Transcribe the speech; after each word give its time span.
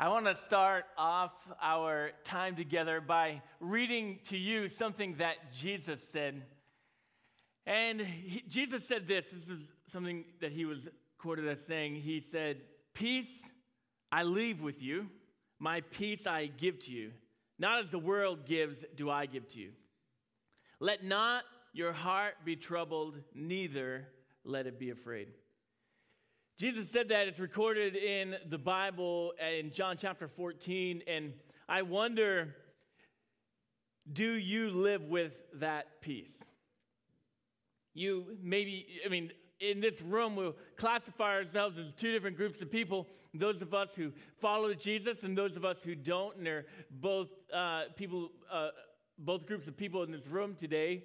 I 0.00 0.10
want 0.10 0.26
to 0.26 0.36
start 0.36 0.84
off 0.96 1.32
our 1.60 2.12
time 2.22 2.54
together 2.54 3.00
by 3.00 3.42
reading 3.58 4.20
to 4.26 4.36
you 4.36 4.68
something 4.68 5.16
that 5.16 5.52
Jesus 5.52 6.00
said. 6.00 6.44
And 7.66 8.00
he, 8.00 8.44
Jesus 8.48 8.86
said 8.86 9.08
this 9.08 9.28
this 9.30 9.48
is 9.48 9.58
something 9.86 10.24
that 10.40 10.52
he 10.52 10.66
was 10.66 10.86
quoted 11.18 11.48
as 11.48 11.60
saying. 11.66 11.96
He 11.96 12.20
said, 12.20 12.58
Peace 12.94 13.48
I 14.12 14.22
leave 14.22 14.62
with 14.62 14.80
you, 14.80 15.08
my 15.58 15.80
peace 15.80 16.28
I 16.28 16.46
give 16.46 16.78
to 16.84 16.92
you. 16.92 17.10
Not 17.58 17.80
as 17.80 17.90
the 17.90 17.98
world 17.98 18.46
gives, 18.46 18.84
do 18.94 19.10
I 19.10 19.26
give 19.26 19.48
to 19.48 19.58
you. 19.58 19.70
Let 20.78 21.02
not 21.02 21.42
your 21.72 21.92
heart 21.92 22.34
be 22.44 22.54
troubled, 22.54 23.16
neither 23.34 24.06
let 24.44 24.68
it 24.68 24.78
be 24.78 24.90
afraid. 24.90 25.26
Jesus 26.58 26.90
said 26.90 27.10
that 27.10 27.28
it's 27.28 27.38
recorded 27.38 27.94
in 27.94 28.34
the 28.50 28.58
Bible 28.58 29.32
in 29.60 29.70
John 29.70 29.96
chapter 29.96 30.26
14. 30.26 31.04
And 31.06 31.32
I 31.68 31.82
wonder 31.82 32.56
do 34.12 34.32
you 34.32 34.70
live 34.70 35.04
with 35.04 35.40
that 35.60 36.00
peace? 36.00 36.32
You 37.94 38.38
maybe, 38.42 38.88
I 39.06 39.08
mean, 39.08 39.30
in 39.60 39.80
this 39.80 40.02
room, 40.02 40.34
we'll 40.34 40.56
classify 40.76 41.36
ourselves 41.36 41.78
as 41.78 41.92
two 41.92 42.10
different 42.10 42.36
groups 42.36 42.60
of 42.60 42.72
people 42.72 43.06
those 43.34 43.62
of 43.62 43.72
us 43.72 43.94
who 43.94 44.10
follow 44.40 44.74
Jesus 44.74 45.22
and 45.22 45.38
those 45.38 45.56
of 45.56 45.64
us 45.64 45.80
who 45.84 45.94
don't. 45.94 46.38
And 46.38 46.44
they're 46.44 46.66
both 46.90 47.28
uh, 47.54 47.82
people, 47.94 48.30
uh, 48.50 48.70
both 49.16 49.46
groups 49.46 49.68
of 49.68 49.76
people 49.76 50.02
in 50.02 50.10
this 50.10 50.26
room 50.26 50.56
today. 50.58 51.04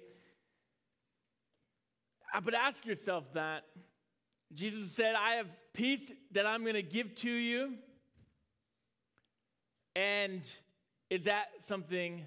Uh, 2.34 2.40
but 2.40 2.54
ask 2.54 2.84
yourself 2.84 3.32
that 3.34 3.62
Jesus 4.54 4.92
said, 4.92 5.16
I 5.16 5.32
have 5.34 5.48
peace 5.72 6.12
that 6.30 6.46
I'm 6.46 6.62
going 6.62 6.74
to 6.74 6.82
give 6.82 7.14
to 7.16 7.30
you. 7.30 7.74
And 9.96 10.42
is 11.10 11.24
that 11.24 11.46
something 11.58 12.24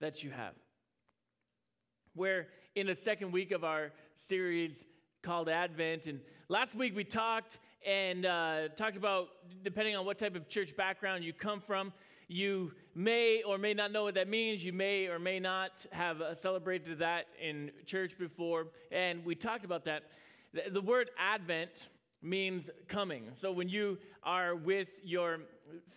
that 0.00 0.22
you 0.22 0.30
have? 0.30 0.52
We're 2.14 2.48
in 2.74 2.86
the 2.86 2.94
second 2.94 3.32
week 3.32 3.50
of 3.50 3.64
our 3.64 3.92
series 4.12 4.84
called 5.22 5.48
Advent. 5.48 6.06
And 6.06 6.20
last 6.48 6.74
week 6.74 6.94
we 6.94 7.04
talked 7.04 7.58
and 7.86 8.26
uh, 8.26 8.68
talked 8.76 8.96
about, 8.96 9.28
depending 9.64 9.96
on 9.96 10.04
what 10.04 10.18
type 10.18 10.36
of 10.36 10.48
church 10.48 10.76
background 10.76 11.24
you 11.24 11.32
come 11.32 11.62
from, 11.62 11.94
you 12.28 12.72
may 12.94 13.42
or 13.42 13.56
may 13.56 13.72
not 13.72 13.90
know 13.90 14.04
what 14.04 14.14
that 14.14 14.28
means. 14.28 14.62
You 14.62 14.74
may 14.74 15.06
or 15.08 15.18
may 15.18 15.40
not 15.40 15.86
have 15.92 16.20
uh, 16.20 16.34
celebrated 16.34 16.98
that 16.98 17.26
in 17.42 17.70
church 17.86 18.18
before. 18.18 18.66
And 18.92 19.24
we 19.24 19.34
talked 19.34 19.64
about 19.64 19.86
that. 19.86 20.02
The, 20.52 20.80
word 20.80 21.10
Advent 21.18 21.70
means 22.22 22.70
coming. 22.88 23.30
So 23.34 23.52
when 23.52 23.68
you 23.68 23.98
are 24.22 24.54
with 24.54 24.88
your 25.02 25.38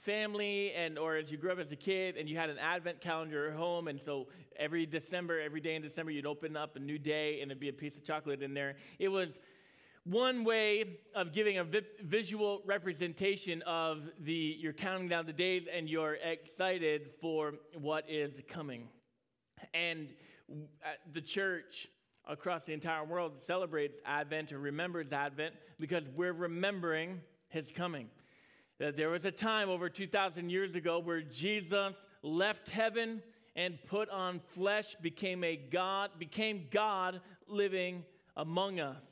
family 0.04 0.72
and 0.73 0.98
or 0.98 1.16
as 1.16 1.32
you 1.32 1.38
grew 1.38 1.52
up 1.52 1.60
as 1.60 1.72
a 1.72 1.76
kid 1.76 2.18
and 2.18 2.30
you 2.30 2.38
had 2.38 2.50
an 2.50 2.60
advent 2.60 3.02
calendar 3.02 3.50
at 3.50 3.58
home 3.58 3.88
and 3.88 4.00
so 4.00 4.28
every 4.58 4.86
December, 4.86 5.42
every 5.42 5.60
day 5.60 5.76
in 5.76 5.82
December 5.82 6.12
you'd 6.12 6.26
open 6.26 6.56
up 6.56 6.76
a 6.76 6.80
new 6.80 7.00
day 7.00 7.42
and 7.42 7.52
it'd 7.52 7.60
be 7.60 7.70
a 7.70 7.73
piece 7.73 7.98
of 7.98 8.04
chocolate 8.04 8.44
in 8.44 8.54
there. 8.54 8.76
It 9.00 9.10
was 9.10 9.40
one 10.06 10.44
way 10.44 10.98
of 11.16 11.34
giving 11.34 11.58
a 11.58 11.64
vi- 11.64 11.82
visual 12.02 12.62
representation 12.66 13.62
of 13.64 14.10
the 14.20 14.56
you're 14.60 14.73
counting 14.73 15.10
down 15.10 15.26
the 15.26 15.34
days 15.34 15.66
and 15.73 15.90
you're 15.90 16.16
excited 16.16 17.10
for 17.20 17.54
what 17.80 18.10
is 18.10 18.42
coming. 18.48 18.88
And 19.73 20.10
uh, 20.52 20.90
the 21.12 21.22
church 21.22 21.88
across 22.28 22.64
the 22.64 22.74
entire 22.74 23.04
world 23.04 23.40
celebrates 23.40 24.02
Advent 24.06 24.52
or 24.52 24.60
remembers 24.60 25.14
Advent 25.14 25.56
because 25.80 26.08
we're 26.16 26.34
remembering 26.34 27.22
his 27.50 27.72
coming. 27.72 28.10
That 28.80 28.98
there 28.98 29.10
was 29.10 29.26
a 29.26 29.32
time 29.32 29.70
over 29.70 29.90
2,000 29.90 30.50
years 30.50 30.76
ago 30.76 31.00
where 31.00 31.22
Jesus 31.22 32.08
left 32.22 32.70
heaven 32.70 33.22
and 33.56 33.78
put 33.86 34.10
on 34.10 34.40
flesh, 34.40 34.96
became 35.02 35.44
a 35.44 35.56
God, 35.56 36.12
became 36.18 36.68
God 36.72 37.22
living 37.48 38.04
among 38.36 38.80
us. 38.80 39.06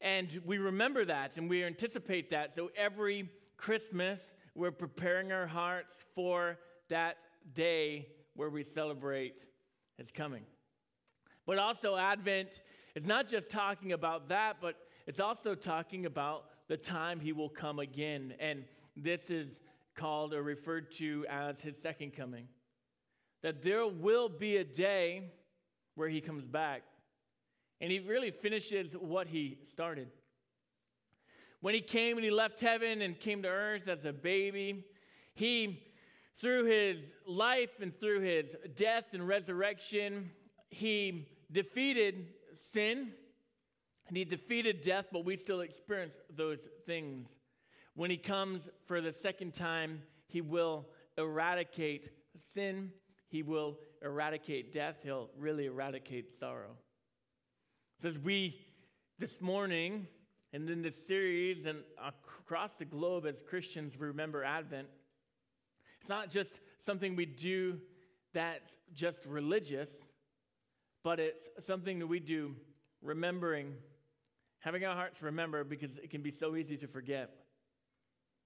And 0.00 0.40
we 0.44 0.58
remember 0.58 1.04
that 1.04 1.36
and 1.36 1.48
we 1.48 1.62
anticipate 1.62 2.30
that. 2.30 2.54
So 2.54 2.70
every 2.76 3.30
Christmas, 3.56 4.34
we're 4.56 4.72
preparing 4.72 5.30
our 5.30 5.46
hearts 5.46 6.04
for 6.14 6.58
that 6.88 7.18
day 7.54 8.08
where 8.34 8.50
we 8.50 8.64
celebrate 8.64 9.46
his 9.96 10.10
coming. 10.10 10.42
But 11.46 11.58
also, 11.58 11.96
Advent 11.96 12.60
is 12.94 13.06
not 13.06 13.28
just 13.28 13.50
talking 13.50 13.92
about 13.92 14.28
that, 14.28 14.56
but 14.60 14.76
it's 15.06 15.20
also 15.20 15.54
talking 15.54 16.06
about 16.06 16.44
the 16.68 16.76
time 16.76 17.20
he 17.20 17.32
will 17.32 17.48
come 17.48 17.78
again. 17.78 18.34
And 18.38 18.64
this 18.96 19.30
is 19.30 19.60
called 19.94 20.32
or 20.32 20.42
referred 20.42 20.92
to 20.92 21.26
as 21.28 21.60
his 21.60 21.80
second 21.80 22.14
coming. 22.14 22.48
That 23.42 23.62
there 23.62 23.86
will 23.86 24.28
be 24.28 24.56
a 24.56 24.64
day 24.64 25.32
where 25.94 26.08
he 26.08 26.20
comes 26.20 26.46
back 26.46 26.82
and 27.80 27.90
he 27.90 27.98
really 27.98 28.30
finishes 28.30 28.92
what 28.92 29.26
he 29.26 29.58
started. 29.64 30.08
When 31.60 31.74
he 31.74 31.80
came 31.80 32.16
and 32.16 32.24
he 32.24 32.30
left 32.30 32.60
heaven 32.60 33.02
and 33.02 33.18
came 33.18 33.42
to 33.42 33.48
earth 33.48 33.88
as 33.88 34.04
a 34.04 34.12
baby, 34.12 34.84
he, 35.34 35.82
through 36.36 36.64
his 36.66 37.16
life 37.26 37.80
and 37.80 37.92
through 37.98 38.20
his 38.20 38.56
death 38.76 39.06
and 39.12 39.26
resurrection, 39.26 40.30
he 40.70 41.28
defeated 41.52 42.28
sin 42.54 43.12
and 44.08 44.16
he 44.16 44.24
defeated 44.24 44.82
death, 44.82 45.06
but 45.12 45.24
we 45.24 45.36
still 45.36 45.60
experience 45.60 46.14
those 46.34 46.68
things. 46.86 47.36
When 47.94 48.10
he 48.10 48.16
comes 48.16 48.68
for 48.86 49.00
the 49.00 49.12
second 49.12 49.54
time, 49.54 50.02
he 50.26 50.40
will 50.40 50.86
eradicate 51.16 52.10
sin, 52.36 52.90
he 53.28 53.42
will 53.42 53.78
eradicate 54.02 54.72
death, 54.72 54.96
he'll 55.02 55.30
really 55.38 55.66
eradicate 55.66 56.30
sorrow. 56.30 56.76
So, 58.00 58.08
as 58.08 58.18
we 58.18 58.58
this 59.18 59.40
morning 59.40 60.06
and 60.52 60.68
then 60.68 60.82
this 60.82 61.06
series 61.06 61.66
and 61.66 61.78
across 62.04 62.74
the 62.74 62.84
globe 62.84 63.26
as 63.26 63.42
Christians 63.42 63.98
remember 63.98 64.42
Advent, 64.42 64.88
it's 66.00 66.08
not 66.08 66.30
just 66.30 66.60
something 66.78 67.14
we 67.14 67.26
do 67.26 67.78
that's 68.34 68.76
just 68.92 69.24
religious 69.26 69.90
but 71.04 71.18
it's 71.18 71.48
something 71.60 71.98
that 71.98 72.06
we 72.06 72.20
do 72.20 72.54
remembering, 73.02 73.74
having 74.60 74.84
our 74.84 74.94
hearts 74.94 75.22
remember 75.22 75.64
because 75.64 75.96
it 75.96 76.10
can 76.10 76.22
be 76.22 76.30
so 76.30 76.56
easy 76.56 76.76
to 76.76 76.86
forget. 76.86 77.30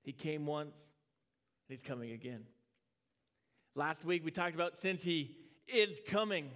He 0.03 0.13
came 0.13 0.47
once, 0.47 0.93
and 1.69 1.77
he's 1.77 1.87
coming 1.87 2.13
again. 2.13 2.45
Last 3.75 4.05
week 4.05 4.25
we 4.25 4.31
talked 4.31 4.55
about 4.55 4.77
since 4.77 5.03
he 5.03 5.37
is 5.69 6.01
coming, 6.07 6.51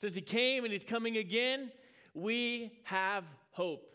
since 0.00 0.14
he 0.14 0.20
came 0.20 0.64
and 0.64 0.72
he's 0.72 0.84
coming 0.84 1.16
again, 1.16 1.70
we 2.14 2.72
have 2.84 3.24
hope. 3.50 3.86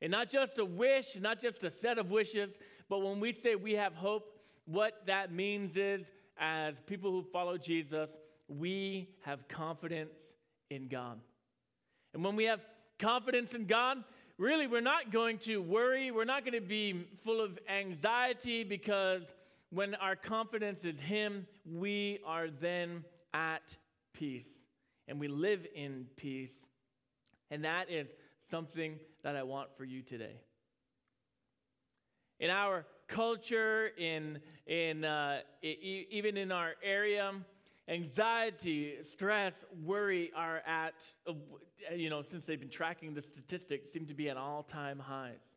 And 0.00 0.12
not 0.12 0.30
just 0.30 0.58
a 0.58 0.64
wish, 0.64 1.16
not 1.20 1.40
just 1.40 1.64
a 1.64 1.70
set 1.70 1.98
of 1.98 2.10
wishes, 2.10 2.56
but 2.88 3.00
when 3.00 3.18
we 3.18 3.32
say 3.32 3.56
we 3.56 3.72
have 3.72 3.94
hope, 3.94 4.38
what 4.64 4.92
that 5.06 5.32
means 5.32 5.76
is, 5.76 6.12
as 6.38 6.78
people 6.80 7.10
who 7.10 7.24
follow 7.24 7.56
Jesus, 7.56 8.16
we 8.46 9.08
have 9.22 9.48
confidence 9.48 10.20
in 10.70 10.88
God. 10.88 11.20
And 12.14 12.24
when 12.24 12.36
we 12.36 12.44
have 12.44 12.60
confidence 12.98 13.54
in 13.54 13.66
God, 13.66 14.02
really 14.38 14.66
we're 14.66 14.80
not 14.80 15.10
going 15.12 15.38
to 15.38 15.58
worry, 15.58 16.10
we're 16.10 16.24
not 16.24 16.44
going 16.44 16.60
to 16.60 16.66
be 16.66 17.06
full 17.24 17.40
of 17.40 17.58
anxiety 17.68 18.64
because 18.64 19.32
when 19.70 19.94
our 19.96 20.16
confidence 20.16 20.84
is 20.84 20.98
Him, 20.98 21.46
we 21.66 22.20
are 22.24 22.48
then 22.48 23.04
at 23.34 23.76
peace 24.14 24.48
and 25.06 25.20
we 25.20 25.28
live 25.28 25.66
in 25.74 26.06
peace. 26.16 26.66
And 27.50 27.64
that 27.64 27.90
is 27.90 28.12
something 28.50 28.98
that 29.22 29.36
I 29.36 29.42
want 29.42 29.76
for 29.76 29.84
you 29.84 30.02
today. 30.02 30.40
In 32.40 32.50
our 32.50 32.86
culture, 33.08 33.90
in, 33.98 34.38
in, 34.66 35.04
uh, 35.04 35.40
even 35.62 36.36
in 36.36 36.52
our 36.52 36.74
area, 36.82 37.32
Anxiety, 37.88 38.96
stress, 39.02 39.64
worry 39.82 40.30
are 40.36 40.62
at, 40.66 41.10
uh, 41.26 41.32
you 41.94 42.10
know, 42.10 42.20
since 42.20 42.44
they've 42.44 42.60
been 42.60 42.68
tracking 42.68 43.14
the 43.14 43.22
statistics, 43.22 43.90
seem 43.90 44.04
to 44.06 44.14
be 44.14 44.28
at 44.28 44.36
all 44.36 44.62
time 44.62 44.98
highs. 44.98 45.56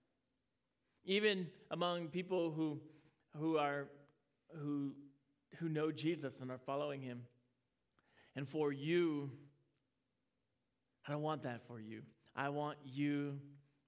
Even 1.04 1.48
among 1.72 2.08
people 2.08 2.52
who, 2.52 2.80
who, 3.38 3.58
are, 3.58 3.90
who, 4.56 4.94
who 5.58 5.68
know 5.68 5.92
Jesus 5.92 6.40
and 6.40 6.50
are 6.50 6.58
following 6.58 7.02
him. 7.02 7.24
And 8.38 8.48
for 8.48 8.72
you, 8.72 9.30
I 11.06 11.12
don't 11.12 11.24
want 11.24 11.44
that 11.44 11.68
for 11.68 11.82
you. 11.82 12.02
I 12.34 12.48
want 12.48 12.78
you 12.86 13.40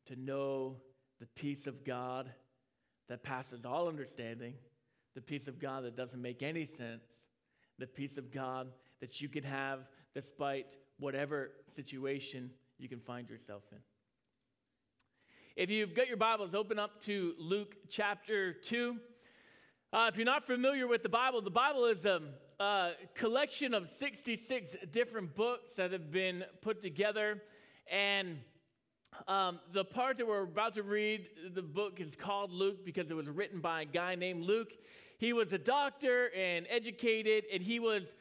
to 0.07 0.17
know 0.17 0.81
the 1.21 1.27
peace 1.27 1.65
of 1.65 1.85
God 1.85 2.29
that 3.07 3.23
passes 3.23 3.63
all 3.63 3.87
understanding, 3.87 4.55
the 5.15 5.21
peace 5.21 5.47
of 5.47 5.59
God 5.59 5.85
that 5.85 5.95
doesn't 5.95 6.21
make 6.21 6.43
any 6.43 6.65
sense 6.65 7.22
the 7.79 7.87
peace 7.87 8.17
of 8.17 8.31
God 8.31 8.67
that 9.01 9.21
you 9.21 9.29
can 9.29 9.43
have 9.43 9.79
despite 10.13 10.77
whatever 10.99 11.51
situation 11.75 12.51
you 12.77 12.87
can 12.87 12.99
find 12.99 13.29
yourself 13.29 13.63
in. 13.71 13.79
If 15.55 15.69
you've 15.69 15.93
got 15.93 16.07
your 16.07 16.17
Bibles, 16.17 16.55
open 16.55 16.79
up 16.79 17.01
to 17.03 17.33
Luke 17.37 17.75
chapter 17.89 18.53
2. 18.53 18.97
Uh, 19.91 20.09
if 20.11 20.17
you're 20.17 20.25
not 20.25 20.47
familiar 20.47 20.87
with 20.87 21.03
the 21.03 21.09
Bible, 21.09 21.41
the 21.41 21.51
Bible 21.51 21.85
is 21.85 22.05
a, 22.05 22.21
a, 22.59 22.91
collection 23.13 23.75
of 23.75 23.87
66 23.87 24.75
different 24.91 25.35
books 25.35 25.75
that 25.75 25.91
have 25.91 26.11
been 26.11 26.43
put 26.61 26.81
together. 26.81 27.41
And 27.91 28.39
um, 29.27 29.59
the 29.71 29.85
part 29.85 30.17
that 30.17 30.27
we're 30.27 30.43
about 30.43 30.73
to 30.75 30.83
read, 30.83 31.27
the 31.53 31.61
book 31.61 31.99
is 31.99 32.15
called 32.15 32.51
Luke 32.51 32.85
because 32.85 33.09
it 33.09 33.15
was 33.15 33.27
written 33.27 33.59
by 33.59 33.81
a 33.83 33.85
guy 33.85 34.15
named 34.15 34.43
Luke. 34.43 34.71
He 35.17 35.33
was 35.33 35.53
a 35.53 35.57
doctor 35.57 36.29
and 36.35 36.65
educated, 36.69 37.45
and 37.51 37.63
he 37.63 37.79
was 37.79 38.13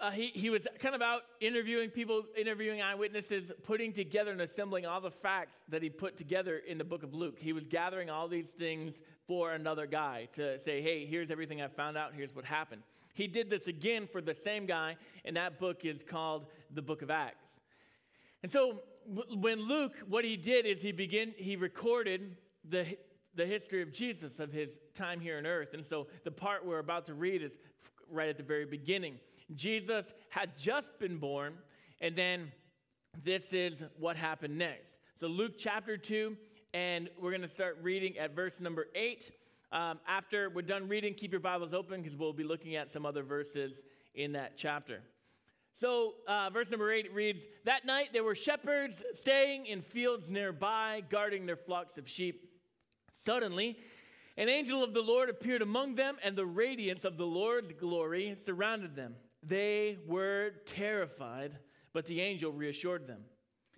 uh, 0.00 0.10
he, 0.10 0.26
he 0.28 0.50
was 0.50 0.66
kind 0.78 0.94
of 0.94 1.02
out 1.02 1.22
interviewing 1.40 1.90
people, 1.90 2.24
interviewing 2.36 2.82
eyewitnesses, 2.82 3.50
putting 3.62 3.92
together 3.92 4.30
and 4.30 4.40
assembling 4.40 4.84
all 4.86 5.00
the 5.00 5.10
facts 5.10 5.56
that 5.68 5.82
he 5.82 5.88
put 5.88 6.16
together 6.16 6.60
in 6.66 6.78
the 6.78 6.84
book 6.84 7.02
of 7.02 7.14
Luke. 7.14 7.38
He 7.38 7.52
was 7.52 7.64
gathering 7.64 8.10
all 8.10 8.28
these 8.28 8.48
things 8.48 9.00
for 9.26 9.52
another 9.52 9.86
guy 9.86 10.28
to 10.34 10.58
say, 10.58 10.82
hey, 10.82 11.06
here's 11.06 11.30
everything 11.30 11.62
I 11.62 11.68
found 11.68 11.96
out, 11.96 12.12
here's 12.14 12.34
what 12.34 12.44
happened. 12.44 12.82
He 13.14 13.26
did 13.26 13.48
this 13.48 13.66
again 13.66 14.06
for 14.06 14.20
the 14.20 14.34
same 14.34 14.66
guy, 14.66 14.96
and 15.24 15.36
that 15.36 15.58
book 15.58 15.84
is 15.84 16.02
called 16.02 16.46
the 16.70 16.82
book 16.82 17.00
of 17.00 17.10
Acts. 17.10 17.60
And 18.42 18.52
so 18.52 18.82
when 19.08 19.60
Luke, 19.60 19.94
what 20.08 20.24
he 20.24 20.36
did 20.36 20.66
is 20.66 20.82
he 20.82 20.92
began, 20.92 21.34
he 21.36 21.56
recorded 21.56 22.36
the, 22.68 22.86
the 23.34 23.46
history 23.46 23.82
of 23.82 23.92
Jesus, 23.92 24.40
of 24.40 24.52
his 24.52 24.80
time 24.94 25.20
here 25.20 25.38
on 25.38 25.46
earth. 25.46 25.74
And 25.74 25.84
so 25.84 26.06
the 26.24 26.30
part 26.30 26.64
we're 26.64 26.78
about 26.78 27.06
to 27.06 27.14
read 27.14 27.42
is 27.42 27.58
right 28.10 28.28
at 28.28 28.36
the 28.36 28.42
very 28.42 28.64
beginning. 28.64 29.18
Jesus 29.54 30.12
had 30.28 30.56
just 30.58 30.98
been 30.98 31.18
born, 31.18 31.54
and 32.00 32.16
then 32.16 32.50
this 33.22 33.52
is 33.52 33.84
what 33.98 34.16
happened 34.16 34.58
next. 34.58 34.96
So, 35.14 35.28
Luke 35.28 35.52
chapter 35.56 35.96
2, 35.96 36.36
and 36.74 37.08
we're 37.20 37.30
going 37.30 37.42
to 37.42 37.48
start 37.48 37.78
reading 37.80 38.18
at 38.18 38.34
verse 38.34 38.60
number 38.60 38.86
8. 38.94 39.30
Um, 39.72 39.98
after 40.06 40.50
we're 40.50 40.62
done 40.62 40.88
reading, 40.88 41.14
keep 41.14 41.32
your 41.32 41.40
Bibles 41.40 41.72
open 41.72 42.02
because 42.02 42.16
we'll 42.16 42.32
be 42.32 42.44
looking 42.44 42.76
at 42.76 42.90
some 42.90 43.06
other 43.06 43.22
verses 43.22 43.84
in 44.14 44.32
that 44.32 44.56
chapter. 44.56 45.00
So, 45.78 46.14
uh, 46.26 46.48
verse 46.48 46.70
number 46.70 46.90
8 46.90 47.12
reads 47.12 47.46
That 47.64 47.84
night 47.84 48.08
there 48.12 48.24
were 48.24 48.34
shepherds 48.34 49.04
staying 49.12 49.66
in 49.66 49.82
fields 49.82 50.30
nearby, 50.30 51.02
guarding 51.10 51.44
their 51.44 51.56
flocks 51.56 51.98
of 51.98 52.08
sheep. 52.08 52.48
Suddenly, 53.12 53.78
an 54.38 54.48
angel 54.48 54.82
of 54.82 54.94
the 54.94 55.02
Lord 55.02 55.28
appeared 55.28 55.60
among 55.60 55.96
them, 55.96 56.16
and 56.22 56.34
the 56.34 56.46
radiance 56.46 57.04
of 57.04 57.18
the 57.18 57.26
Lord's 57.26 57.72
glory 57.72 58.34
surrounded 58.42 58.96
them. 58.96 59.16
They 59.42 59.98
were 60.06 60.52
terrified, 60.64 61.58
but 61.92 62.06
the 62.06 62.22
angel 62.22 62.52
reassured 62.52 63.06
them. 63.06 63.20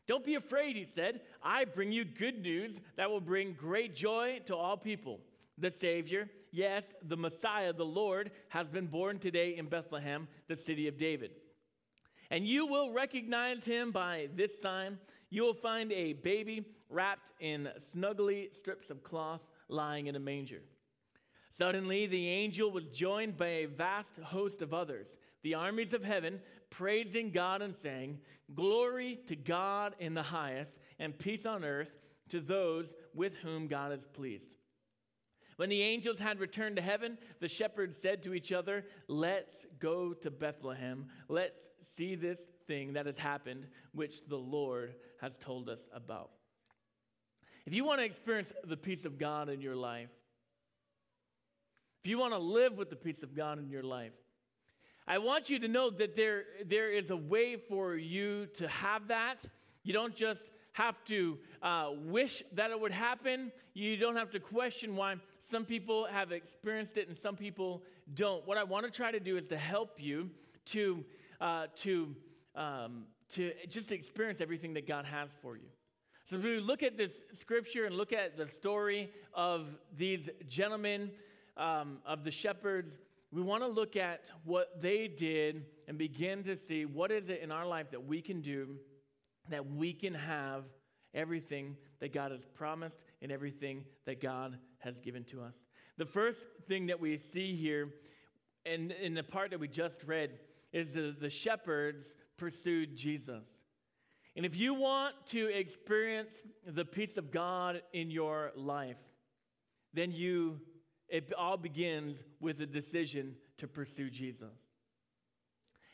Don't 0.06 0.25
be 0.25 0.37
afraid, 0.37 0.77
he 0.77 0.85
said. 0.85 1.23
I 1.43 1.65
bring 1.65 1.91
you 1.91 2.05
good 2.05 2.41
news 2.41 2.81
that 2.97 3.11
will 3.11 3.21
bring 3.21 3.55
great 3.55 3.97
joy 3.97 4.41
to 4.47 4.56
all 4.56 4.77
people. 4.77 5.19
The 5.59 5.71
Savior, 5.71 6.31
yes, 6.53 6.95
the 7.03 7.17
Messiah, 7.17 7.73
the 7.73 7.85
Lord, 7.85 8.31
has 8.50 8.69
been 8.69 8.87
born 8.87 9.19
today 9.19 9.56
in 9.56 9.67
Bethlehem, 9.67 10.29
the 10.47 10.56
city 10.56 10.87
of 10.87 10.97
David. 10.97 11.33
And 12.31 12.47
you 12.47 12.67
will 12.67 12.93
recognize 12.93 13.65
him 13.65 13.91
by 13.91 14.29
this 14.35 14.61
sign. 14.61 14.99
You 15.31 15.43
will 15.43 15.55
find 15.55 15.93
a 15.93 16.13
baby 16.13 16.65
wrapped 16.91 17.33
in 17.41 17.69
snuggly 17.79 18.53
strips 18.55 18.91
of 18.91 19.03
cloth 19.03 19.43
lying 19.69 20.07
in 20.07 20.17
a 20.17 20.21
manger. 20.21 20.63
Suddenly, 21.51 22.07
the 22.07 22.29
angel 22.29 22.71
was 22.71 22.87
joined 22.87 23.37
by 23.37 23.49
a 23.49 23.67
vast 23.67 24.17
host 24.19 24.63
of 24.63 24.73
others, 24.73 25.17
the 25.43 25.55
armies 25.55 25.93
of 25.93 26.05
heaven, 26.05 26.41
praising 26.71 27.31
God 27.31 27.63
and 27.63 27.75
saying, 27.75 28.19
Glory 28.55 29.19
to 29.27 29.35
God 29.35 29.95
in 29.99 30.15
the 30.15 30.23
highest, 30.23 30.79
and 30.99 31.19
peace 31.19 31.47
on 31.47 31.65
earth 31.65 31.99
to 32.29 32.41
those 32.41 32.95
with 33.15 33.35
whom 33.37 33.67
God 33.67 33.93
is 33.93 34.07
pleased. 34.07 34.55
When 35.57 35.69
the 35.69 35.83
angels 35.83 36.21
had 36.21 36.39
returned 36.39 36.77
to 36.77 36.83
heaven, 36.83 37.19
the 37.41 37.49
shepherds 37.49 37.99
said 37.99 38.23
to 38.23 38.35
each 38.35 38.53
other, 38.53 38.85
Let's 39.09 39.67
go 39.81 40.15
to 40.15 40.31
Bethlehem. 40.31 41.07
Let's 41.29 41.69
see 41.99 42.15
this 42.15 42.39
thing 42.69 42.93
that 42.93 43.06
has 43.06 43.19
happened, 43.19 43.67
which 43.93 44.23
the 44.29 44.37
Lord 44.37 44.95
has 45.21 45.33
told 45.41 45.69
us 45.69 45.89
about. 45.93 46.31
If 47.67 47.75
you 47.75 47.85
want 47.85 48.00
to 48.00 48.05
experience 48.05 48.53
the 48.65 48.77
peace 48.77 49.05
of 49.05 49.19
God 49.19 49.49
in 49.49 49.61
your 49.61 49.75
life, 49.75 50.09
if 52.05 52.09
you 52.09 52.19
want 52.19 52.33
to 52.33 52.39
live 52.39 52.79
with 52.79 52.89
the 52.89 52.97
peace 52.97 53.23
of 53.25 53.35
God 53.35 53.59
in 53.59 53.69
your 53.69 53.83
life, 53.83 54.12
I 55.06 55.19
want 55.19 55.50
you 55.50 55.59
to 55.59 55.69
know 55.69 55.91
that 55.91 56.15
there, 56.15 56.45
there 56.65 56.93
is 56.93 57.11
a 57.11 57.17
way 57.17 57.56
for 57.56 57.97
you 57.97 58.47
to 58.55 58.69
have 58.69 59.09
that. 59.09 59.45
You 59.83 59.93
don't 59.93 60.15
just 60.15 60.50
have 60.73 61.03
to 61.06 61.39
uh, 61.62 61.91
wish 62.05 62.43
that 62.53 62.71
it 62.71 62.81
would 62.81 62.93
happen. 62.93 63.50
You 63.75 63.97
don't 63.97 64.17
have 64.17 64.31
to 64.31 64.41
question 64.41 64.95
why 64.95 65.17
some 65.41 65.65
people 65.65 66.06
have 66.06 66.31
experienced 66.31 66.97
it 66.97 67.09
and 67.09 67.17
some 67.17 67.37
people 67.37 67.83
don't. 68.15 68.47
What 68.47 68.56
I 68.56 68.65
want 68.65 68.85
to 68.85 68.93
try 68.93 69.11
to 69.11 69.19
do 69.19 69.37
is 69.37 69.49
to 69.49 69.59
help 69.59 69.97
you 69.99 70.31
to, 70.67 71.05
uh, 71.40 71.67
to, 71.76 72.14
um, 72.55 73.05
to 73.31 73.52
just 73.69 73.93
experience 73.93 74.40
everything 74.40 74.75
that 74.75 74.87
God 74.87 75.05
has 75.05 75.31
for 75.43 75.56
you. 75.56 75.69
So, 76.25 76.37
if 76.37 76.43
we 76.43 76.61
look 76.61 76.82
at 76.82 76.96
this 76.96 77.23
scripture 77.32 77.87
and 77.87 77.94
look 77.94 78.12
at 78.12 78.37
the 78.37 78.46
story 78.46 79.11
of 79.32 79.67
these 79.96 80.29
gentlemen 80.46 81.11
um, 81.56 81.99
of 82.05 82.23
the 82.23 82.31
shepherds, 82.31 82.99
we 83.32 83.40
want 83.40 83.62
to 83.62 83.69
look 83.69 83.96
at 83.96 84.31
what 84.44 84.82
they 84.82 85.08
did 85.08 85.64
and 85.87 85.96
begin 85.96 86.43
to 86.44 86.56
see 86.56 86.85
what 86.85 87.11
is 87.11 87.31
it 87.31 87.40
in 87.43 87.50
our 87.50 87.67
life 87.67 87.90
that 87.90 88.06
we 88.06 88.20
can 88.20 88.40
do 88.40 88.76
that 89.50 89.70
we 89.70 89.93
can 89.93 90.14
have 90.14 90.64
everything 91.14 91.76
that 92.00 92.12
God 92.12 92.31
has 92.31 92.44
promised 92.44 93.05
and 93.23 93.32
everything 93.32 93.85
that 94.05 94.20
God 94.20 94.58
has 94.79 95.00
given 95.00 95.25
to 95.25 95.43
us. 95.43 95.55
The 95.96 96.06
first 96.06 96.44
thing 96.69 96.87
that 96.87 97.00
we 97.00 97.17
see 97.17 97.55
here 97.55 97.88
in, 98.64 98.90
in 98.90 99.14
the 99.14 99.23
part 99.23 99.50
that 99.50 99.61
we 99.61 99.69
just 99.69 100.05
read 100.05 100.38
is 100.73 100.94
the, 100.94 101.15
the 101.19 101.31
shepherds 101.31 102.15
pursued 102.37 102.97
Jesus. 102.97 103.47
And 104.37 104.47
if 104.47 104.56
you 104.56 104.75
want 104.75 105.15
to 105.29 105.47
experience 105.47 106.43
the 106.67 106.85
peace 106.85 107.17
of 107.17 107.31
God 107.31 107.82
in 107.93 108.11
your 108.11 108.53
life, 108.55 108.99
then 109.94 110.12
you 110.12 110.61
it 111.09 111.32
all 111.37 111.56
begins 111.56 112.23
with 112.41 112.61
a 112.61 112.67
decision 112.67 113.35
to 113.59 113.67
pursue 113.67 114.11
Jesus. 114.11 114.55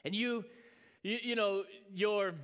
And 0.05 0.15
you, 0.15 0.45
you, 1.03 1.19
you 1.23 1.37
know, 1.37 1.65
you're, 1.95 2.35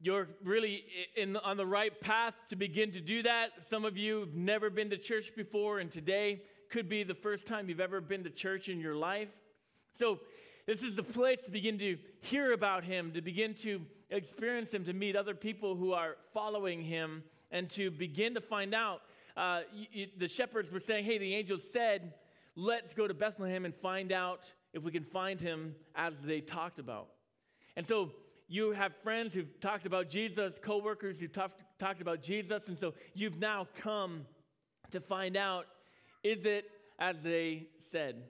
you're 0.00 0.28
really 0.44 0.84
in, 1.16 1.36
on 1.36 1.56
the 1.56 1.66
right 1.66 1.98
path 2.00 2.34
to 2.48 2.56
begin 2.56 2.92
to 2.92 3.00
do 3.00 3.22
that. 3.22 3.50
Some 3.60 3.84
of 3.84 3.96
you 3.96 4.20
have 4.20 4.34
never 4.34 4.70
been 4.70 4.90
to 4.90 4.98
church 4.98 5.34
before, 5.34 5.78
and 5.78 5.90
today 5.90 6.42
could 6.70 6.88
be 6.88 7.04
the 7.04 7.14
first 7.14 7.46
time 7.46 7.68
you've 7.68 7.80
ever 7.80 8.00
been 8.00 8.24
to 8.24 8.30
church 8.30 8.68
in 8.68 8.80
your 8.80 8.94
life. 8.94 9.28
So, 9.92 10.20
this 10.66 10.82
is 10.82 10.96
the 10.96 11.02
place 11.02 11.40
to 11.42 11.50
begin 11.50 11.78
to 11.78 11.98
hear 12.20 12.52
about 12.52 12.84
him, 12.84 13.12
to 13.12 13.20
begin 13.20 13.54
to 13.54 13.82
experience 14.10 14.72
him, 14.72 14.84
to 14.84 14.92
meet 14.92 15.16
other 15.16 15.34
people 15.34 15.76
who 15.76 15.92
are 15.92 16.16
following 16.32 16.82
him, 16.82 17.22
and 17.50 17.68
to 17.70 17.90
begin 17.90 18.34
to 18.34 18.40
find 18.40 18.74
out 18.74 19.02
uh, 19.36 19.60
the 20.18 20.28
shepherds 20.28 20.70
were 20.70 20.80
saying, 20.80 21.04
hey, 21.04 21.18
the 21.18 21.34
angel 21.34 21.58
said, 21.58 22.14
let's 22.56 22.94
go 22.94 23.06
to 23.06 23.14
Bethlehem 23.14 23.64
and 23.64 23.74
find 23.74 24.12
out 24.12 24.42
if 24.72 24.82
we 24.82 24.90
can 24.90 25.04
find 25.04 25.40
him 25.40 25.74
as 25.94 26.18
they 26.20 26.40
talked 26.40 26.78
about. 26.78 27.08
And 27.76 27.84
so 27.86 28.12
you 28.48 28.72
have 28.72 28.94
friends 29.02 29.34
who've 29.34 29.60
talked 29.60 29.86
about 29.86 30.08
Jesus, 30.08 30.58
coworkers 30.62 31.18
who've 31.18 31.32
talked 31.32 32.00
about 32.00 32.22
Jesus, 32.22 32.68
and 32.68 32.78
so 32.78 32.94
you've 33.14 33.38
now 33.38 33.66
come 33.80 34.26
to 34.90 35.00
find 35.00 35.36
out 35.36 35.66
is 36.22 36.46
it 36.46 36.70
as 36.98 37.20
they 37.20 37.66
said? 37.76 38.22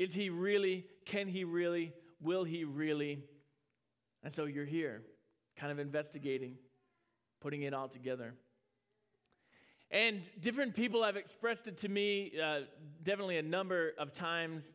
Is 0.00 0.14
he 0.14 0.30
really? 0.30 0.86
Can 1.04 1.28
he 1.28 1.44
really? 1.44 1.92
Will 2.22 2.42
he 2.42 2.64
really? 2.64 3.22
And 4.22 4.32
so 4.32 4.46
you're 4.46 4.64
here, 4.64 5.02
kind 5.58 5.70
of 5.70 5.78
investigating, 5.78 6.54
putting 7.38 7.64
it 7.64 7.74
all 7.74 7.86
together. 7.86 8.32
And 9.90 10.22
different 10.40 10.74
people 10.74 11.04
have 11.04 11.16
expressed 11.16 11.68
it 11.68 11.76
to 11.78 11.90
me, 11.90 12.32
uh, 12.42 12.60
definitely 13.02 13.36
a 13.36 13.42
number 13.42 13.92
of 13.98 14.14
times. 14.14 14.72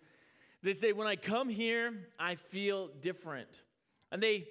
They 0.62 0.74
say, 0.74 0.92
when 0.92 1.08
I 1.08 1.16
come 1.16 1.50
here, 1.50 1.92
I 2.20 2.36
feel 2.36 2.90
different. 3.02 3.64
And 4.12 4.22
they, 4.22 4.46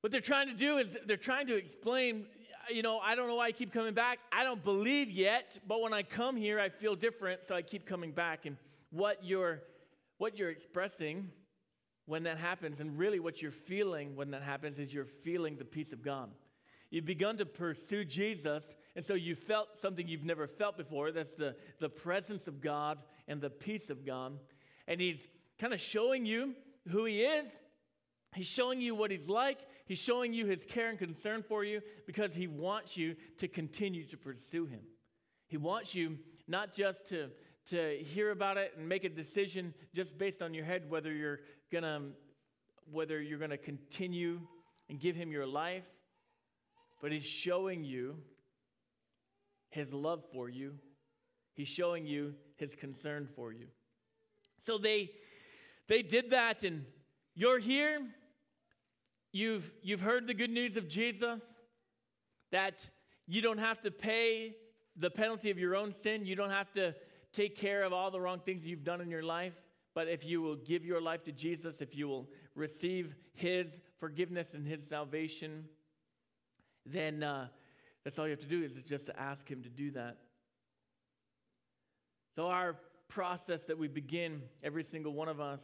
what 0.00 0.10
they're 0.10 0.20
trying 0.20 0.48
to 0.48 0.54
do 0.54 0.78
is 0.78 0.96
they're 1.06 1.16
trying 1.16 1.46
to 1.46 1.54
explain, 1.54 2.26
you 2.68 2.82
know, 2.82 2.98
I 2.98 3.14
don't 3.14 3.28
know 3.28 3.36
why 3.36 3.46
I 3.46 3.52
keep 3.52 3.72
coming 3.72 3.94
back. 3.94 4.18
I 4.32 4.42
don't 4.42 4.64
believe 4.64 5.08
yet, 5.08 5.56
but 5.68 5.80
when 5.80 5.92
I 5.92 6.02
come 6.02 6.34
here, 6.34 6.58
I 6.58 6.68
feel 6.68 6.96
different, 6.96 7.44
so 7.44 7.54
I 7.54 7.62
keep 7.62 7.86
coming 7.86 8.10
back. 8.10 8.44
And 8.44 8.56
what 8.90 9.22
you're, 9.22 9.62
what 10.18 10.38
you're 10.38 10.50
expressing 10.50 11.30
when 12.06 12.24
that 12.24 12.38
happens, 12.38 12.80
and 12.80 12.98
really 12.98 13.18
what 13.18 13.40
you're 13.40 13.50
feeling 13.50 14.14
when 14.14 14.30
that 14.32 14.42
happens, 14.42 14.78
is 14.78 14.92
you're 14.92 15.06
feeling 15.06 15.56
the 15.56 15.64
peace 15.64 15.92
of 15.92 16.02
God. 16.02 16.30
You've 16.90 17.06
begun 17.06 17.38
to 17.38 17.46
pursue 17.46 18.04
Jesus, 18.04 18.76
and 18.94 19.04
so 19.04 19.14
you 19.14 19.34
felt 19.34 19.76
something 19.76 20.06
you've 20.06 20.24
never 20.24 20.46
felt 20.46 20.76
before. 20.76 21.10
That's 21.10 21.32
the, 21.32 21.56
the 21.80 21.88
presence 21.88 22.46
of 22.46 22.60
God 22.60 22.98
and 23.26 23.40
the 23.40 23.50
peace 23.50 23.90
of 23.90 24.04
God. 24.04 24.38
And 24.86 25.00
He's 25.00 25.18
kind 25.58 25.72
of 25.72 25.80
showing 25.80 26.26
you 26.26 26.54
who 26.88 27.04
He 27.04 27.22
is. 27.22 27.48
He's 28.34 28.46
showing 28.46 28.80
you 28.80 28.94
what 28.94 29.10
He's 29.10 29.28
like. 29.28 29.58
He's 29.86 29.98
showing 29.98 30.34
you 30.34 30.46
His 30.46 30.66
care 30.66 30.90
and 30.90 30.98
concern 30.98 31.42
for 31.42 31.64
you 31.64 31.80
because 32.06 32.34
He 32.34 32.46
wants 32.46 32.96
you 32.96 33.16
to 33.38 33.48
continue 33.48 34.04
to 34.04 34.16
pursue 34.16 34.66
Him. 34.66 34.82
He 35.48 35.56
wants 35.56 35.94
you 35.94 36.18
not 36.46 36.74
just 36.74 37.06
to, 37.06 37.30
to 37.70 37.98
hear 37.98 38.30
about 38.30 38.56
it 38.56 38.72
and 38.76 38.88
make 38.88 39.04
a 39.04 39.08
decision 39.08 39.72
just 39.94 40.18
based 40.18 40.42
on 40.42 40.52
your 40.52 40.64
head 40.64 40.88
whether 40.88 41.12
you're 41.12 41.40
gonna 41.72 42.02
whether 42.90 43.20
you're 43.20 43.38
gonna 43.38 43.56
continue 43.56 44.40
and 44.88 45.00
give 45.00 45.16
him 45.16 45.32
your 45.32 45.46
life, 45.46 45.84
but 47.00 47.10
he's 47.10 47.24
showing 47.24 47.84
you 47.84 48.16
his 49.70 49.92
love 49.92 50.22
for 50.32 50.48
you. 50.48 50.74
He's 51.54 51.68
showing 51.68 52.06
you 52.06 52.34
his 52.56 52.74
concern 52.74 53.28
for 53.34 53.52
you. 53.52 53.66
So 54.58 54.78
they 54.78 55.10
they 55.88 56.02
did 56.02 56.30
that 56.30 56.64
and 56.64 56.84
you're 57.34 57.58
here. 57.58 58.00
You've 59.32 59.72
you've 59.82 60.00
heard 60.00 60.26
the 60.26 60.34
good 60.34 60.50
news 60.50 60.76
of 60.76 60.88
Jesus 60.88 61.56
that 62.52 62.88
you 63.26 63.40
don't 63.40 63.58
have 63.58 63.80
to 63.82 63.90
pay 63.90 64.54
the 64.96 65.10
penalty 65.10 65.50
of 65.50 65.58
your 65.58 65.74
own 65.74 65.92
sin. 65.92 66.24
You 66.24 66.36
don't 66.36 66.50
have 66.50 66.70
to 66.72 66.94
take 67.34 67.56
care 67.56 67.82
of 67.82 67.92
all 67.92 68.10
the 68.10 68.20
wrong 68.20 68.40
things 68.40 68.66
you've 68.66 68.84
done 68.84 69.00
in 69.00 69.10
your 69.10 69.22
life. 69.22 69.54
But 69.94 70.08
if 70.08 70.24
you 70.24 70.40
will 70.40 70.56
give 70.56 70.84
your 70.84 71.00
life 71.00 71.22
to 71.24 71.32
Jesus, 71.32 71.80
if 71.80 71.94
you 71.94 72.08
will 72.08 72.28
receive 72.54 73.14
His 73.34 73.80
forgiveness 73.98 74.54
and 74.54 74.66
His 74.66 74.84
salvation, 74.84 75.64
then 76.86 77.22
uh, 77.22 77.48
that's 78.02 78.18
all 78.18 78.26
you 78.26 78.32
have 78.32 78.40
to 78.40 78.46
do 78.46 78.62
is 78.62 78.74
just 78.84 79.06
to 79.06 79.20
ask 79.20 79.48
Him 79.48 79.62
to 79.62 79.68
do 79.68 79.90
that. 79.92 80.18
So, 82.34 82.46
our 82.48 82.76
process 83.08 83.62
that 83.64 83.78
we 83.78 83.86
begin, 83.86 84.42
every 84.62 84.82
single 84.82 85.12
one 85.12 85.28
of 85.28 85.40
us, 85.40 85.62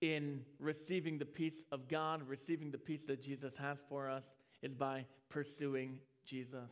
in 0.00 0.42
receiving 0.60 1.18
the 1.18 1.24
peace 1.24 1.64
of 1.72 1.88
God, 1.88 2.22
receiving 2.28 2.70
the 2.70 2.78
peace 2.78 3.02
that 3.06 3.22
Jesus 3.22 3.56
has 3.56 3.82
for 3.88 4.08
us, 4.08 4.36
is 4.62 4.74
by 4.74 5.06
pursuing 5.28 5.98
Jesus, 6.24 6.70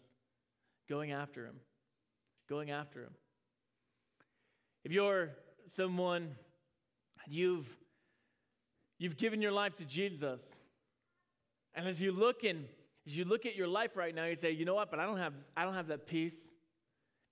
going 0.88 1.10
after 1.10 1.46
Him, 1.46 1.56
going 2.48 2.70
after 2.70 3.02
Him. 3.02 3.10
If 4.84 4.92
you're 4.92 5.30
someone, 5.66 6.34
you've, 7.26 7.68
you've 8.98 9.16
given 9.16 9.40
your 9.40 9.52
life 9.52 9.76
to 9.76 9.84
Jesus, 9.84 10.60
and 11.74 11.86
as 11.86 12.00
you 12.00 12.12
look 12.12 12.44
in, 12.44 12.64
as 13.06 13.16
you 13.16 13.24
look 13.24 13.46
at 13.46 13.56
your 13.56 13.68
life 13.68 13.96
right 13.96 14.14
now, 14.14 14.26
you 14.26 14.36
say, 14.36 14.50
you 14.50 14.64
know 14.64 14.74
what, 14.74 14.90
but 14.90 15.00
I 15.00 15.06
don't 15.06 15.18
have, 15.18 15.34
I 15.56 15.64
don't 15.64 15.74
have 15.74 15.88
that 15.88 16.06
peace. 16.06 16.52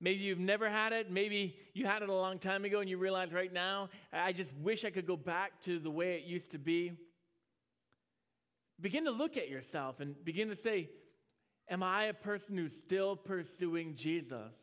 Maybe 0.01 0.21
you've 0.21 0.39
never 0.39 0.71
had 0.71 0.93
it. 0.93 1.11
Maybe 1.11 1.57
you 1.75 1.87
had 1.87 2.03
it 2.03 2.09
a 2.09 2.15
long 2.15 2.39
time 2.39 2.65
ago 2.65 2.81
and 2.81 2.89
you 2.89 2.97
realize 2.97 3.35
right 3.35 3.53
now, 3.53 3.91
I 4.13 4.33
just 4.33 4.53
wish 4.55 4.85
I 4.85 4.91
could 4.91 5.07
go 5.07 5.17
back 5.17 5.61
to 5.65 5.79
the 5.79 5.91
way 5.91 6.15
it 6.15 6.25
used 6.25 6.53
to 6.53 6.59
be. 6.59 6.93
Begin 8.81 9.05
to 9.05 9.11
look 9.11 9.37
at 9.37 9.51
yourself 9.51 10.01
and 10.01 10.15
begin 10.25 10.49
to 10.49 10.57
say, 10.57 10.89
Am 11.69 11.85
I 11.85 12.05
a 12.05 12.15
person 12.15 12.57
who's 12.57 12.77
still 12.77 13.15
pursuing 13.15 13.95
Jesus? 13.95 14.57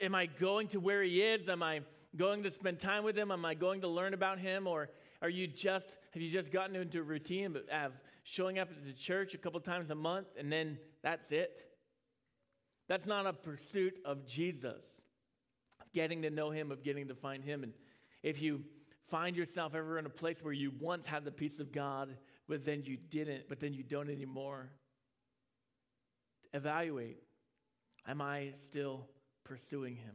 Am 0.00 0.14
I 0.14 0.26
going 0.26 0.68
to 0.68 0.80
where 0.80 1.02
he 1.02 1.22
is? 1.22 1.48
Am 1.48 1.62
I 1.62 1.80
going 2.16 2.42
to 2.42 2.50
spend 2.50 2.78
time 2.78 3.04
with 3.04 3.16
him? 3.16 3.30
Am 3.30 3.44
I 3.44 3.54
going 3.54 3.80
to 3.80 3.88
learn 3.88 4.14
about 4.14 4.38
him? 4.38 4.66
Or 4.66 4.90
are 5.22 5.28
you 5.28 5.46
just, 5.46 5.98
have 6.12 6.22
you 6.22 6.30
just 6.30 6.52
gotten 6.52 6.76
into 6.76 7.00
a 7.00 7.02
routine 7.02 7.56
of 7.72 7.92
showing 8.24 8.58
up 8.58 8.68
at 8.70 8.84
the 8.84 8.92
church 8.92 9.34
a 9.34 9.38
couple 9.38 9.60
times 9.60 9.90
a 9.90 9.94
month 9.94 10.28
and 10.38 10.52
then 10.52 10.78
that's 11.02 11.32
it? 11.32 11.62
That's 12.88 13.06
not 13.06 13.26
a 13.26 13.32
pursuit 13.32 13.94
of 14.04 14.26
Jesus, 14.26 15.02
of 15.80 15.92
getting 15.92 16.22
to 16.22 16.30
know 16.30 16.50
him, 16.50 16.70
of 16.70 16.82
getting 16.82 17.08
to 17.08 17.14
find 17.14 17.42
him. 17.42 17.62
And 17.62 17.72
if 18.22 18.40
you 18.40 18.62
find 19.08 19.34
yourself 19.34 19.74
ever 19.74 19.98
in 19.98 20.06
a 20.06 20.10
place 20.10 20.42
where 20.42 20.52
you 20.52 20.72
once 20.78 21.06
had 21.06 21.24
the 21.24 21.32
peace 21.32 21.58
of 21.58 21.72
God, 21.72 22.16
but 22.48 22.64
then 22.64 22.82
you 22.84 22.96
didn't, 22.96 23.48
but 23.48 23.60
then 23.60 23.72
you 23.72 23.82
don't 23.82 24.10
anymore, 24.10 24.70
evaluate 26.52 27.18
Am 28.08 28.22
I 28.22 28.52
still 28.54 29.08
pursuing 29.46 29.96
him? 29.96 30.14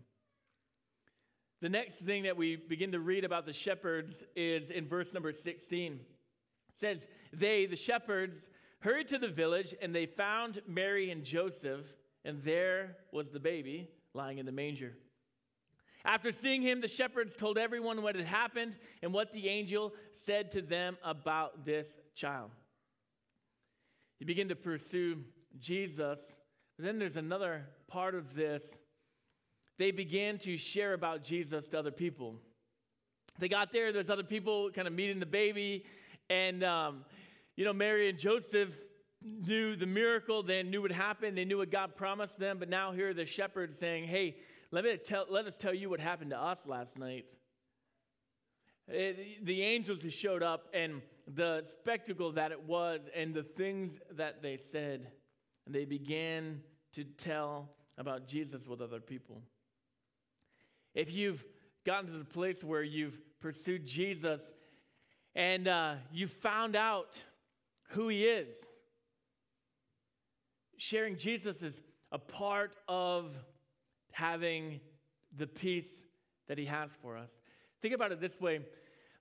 The 1.62 1.70
next 1.70 1.98
thing 1.98 2.24
that 2.24 2.38
we 2.38 2.56
begin 2.56 2.92
to 2.94 3.00
read 3.00 3.24
about 3.24 3.46
the 3.46 3.54
shepherds 3.54 4.24
is 4.36 4.72
in 4.72 4.88
verse 4.88 5.14
number 5.14 5.32
16. 5.32 5.94
It 5.94 6.00
says, 6.76 7.08
They, 7.32 7.68
the 7.68 7.76
shepherds, 7.76 8.50
hurried 8.80 9.08
to 9.10 9.20
the 9.20 9.28
village 9.28 9.74
and 9.82 9.94
they 9.94 10.08
found 10.08 10.62
Mary 10.68 11.12
and 11.12 11.24
Joseph, 11.24 11.86
and 12.26 12.42
there 12.42 12.98
was 13.12 13.30
the 13.30 13.40
baby 13.40 13.90
lying 14.14 14.40
in 14.40 14.46
the 14.46 14.52
manger. 14.52 14.94
After 16.04 16.32
seeing 16.32 16.64
him, 16.64 16.82
the 16.82 16.88
shepherds 16.88 17.36
told 17.36 17.60
everyone 17.60 18.02
what 18.02 18.16
had 18.16 18.26
happened 18.26 18.76
and 19.04 19.14
what 19.14 19.32
the 19.32 19.48
angel 19.48 19.94
said 20.14 20.50
to 20.52 20.62
them 20.62 20.98
about 21.04 21.64
this 21.64 22.00
child. 22.16 22.50
You 24.20 24.26
begin 24.26 24.50
to 24.50 24.56
pursue 24.56 25.20
Jesus, 25.60 26.20
but 26.76 26.86
then 26.86 26.98
there's 26.98 27.18
another 27.18 27.68
part 27.88 28.16
of 28.16 28.34
this 28.34 28.80
they 29.78 29.92
began 29.92 30.38
to 30.40 30.58
share 30.58 30.94
about 30.94 31.24
Jesus 31.24 31.68
to 31.68 31.80
other 31.80 31.92
people. 31.92 32.36
They 33.40 33.48
got 33.48 33.72
there, 33.72 33.92
there's 33.92 34.10
other 34.10 34.24
people 34.24 34.70
kind 34.72 34.88
of 34.88 34.94
meeting 34.94 35.20
the 35.20 35.26
baby, 35.26 35.86
and, 36.30 36.64
um, 36.64 37.06
you 37.56 37.66
know, 37.66 37.74
Mary 37.74 38.10
and 38.10 38.18
Joseph 38.18 38.74
knew 39.22 39.76
the 39.76 39.86
miracle, 39.86 40.44
they 40.44 40.64
knew 40.64 40.82
what 40.82 40.92
happened, 40.92 41.38
they 41.38 41.46
knew 41.46 41.58
what 41.58 41.72
God 41.72 41.96
promised 41.96 42.40
them, 42.40 42.58
but 42.58 42.70
now 42.70 42.92
here 42.92 43.10
are 43.10 43.14
the 43.14 43.26
shepherds 43.26 43.78
saying, 43.78 44.06
hey, 44.06 44.38
let, 44.72 44.84
me 44.84 44.98
tell, 44.98 45.26
let 45.30 45.46
us 45.46 45.58
tell 45.58 45.74
you 45.74 45.90
what 45.90 46.00
happened 46.00 46.32
to 46.32 46.40
us 46.40 46.66
last 46.66 46.98
night. 46.98 47.26
It, 48.88 49.18
eh, 49.20 49.24
the 49.44 49.62
angels 49.62 50.02
who 50.02 50.10
showed 50.10 50.44
up 50.44 50.68
and 50.74 51.02
the 51.28 51.64
spectacle 51.64 52.32
that 52.34 52.52
it 52.52 52.64
was 52.64 53.10
and 53.16 53.34
the 53.34 53.44
things 53.44 54.00
that 54.12 54.42
they 54.42 54.58
said. 54.58 55.08
And 55.66 55.76
they 55.76 55.86
began 55.86 56.62
to 56.94 57.04
tell 57.04 57.70
about 57.98 58.28
Jesus 58.28 58.68
with 58.68 58.82
other 58.82 59.00
people. 59.00 59.42
If 60.94 61.14
you've 61.14 61.44
gotten 61.86 62.12
to 62.12 62.18
the 62.18 62.26
place 62.26 62.64
where 62.64 62.84
you've 62.84 63.18
pursued 63.40 63.86
Jesus 63.86 64.54
and 65.36 65.68
uh, 65.68 65.96
you 66.12 66.28
found 66.28 66.76
out 66.76 67.24
who 67.90 68.10
he 68.10 68.26
is, 68.26 68.54
sharing 70.78 71.16
Jesus 71.16 71.64
is 71.64 71.82
a 72.12 72.20
part 72.20 72.76
of 72.88 73.32
having 74.12 74.82
the 75.38 75.48
peace 75.48 76.04
that 76.48 76.58
he 76.58 76.66
has 76.66 76.94
for 77.02 77.18
us. 77.18 77.32
Think 77.82 77.94
about 77.94 78.12
it 78.12 78.20
this 78.20 78.40
way. 78.42 78.60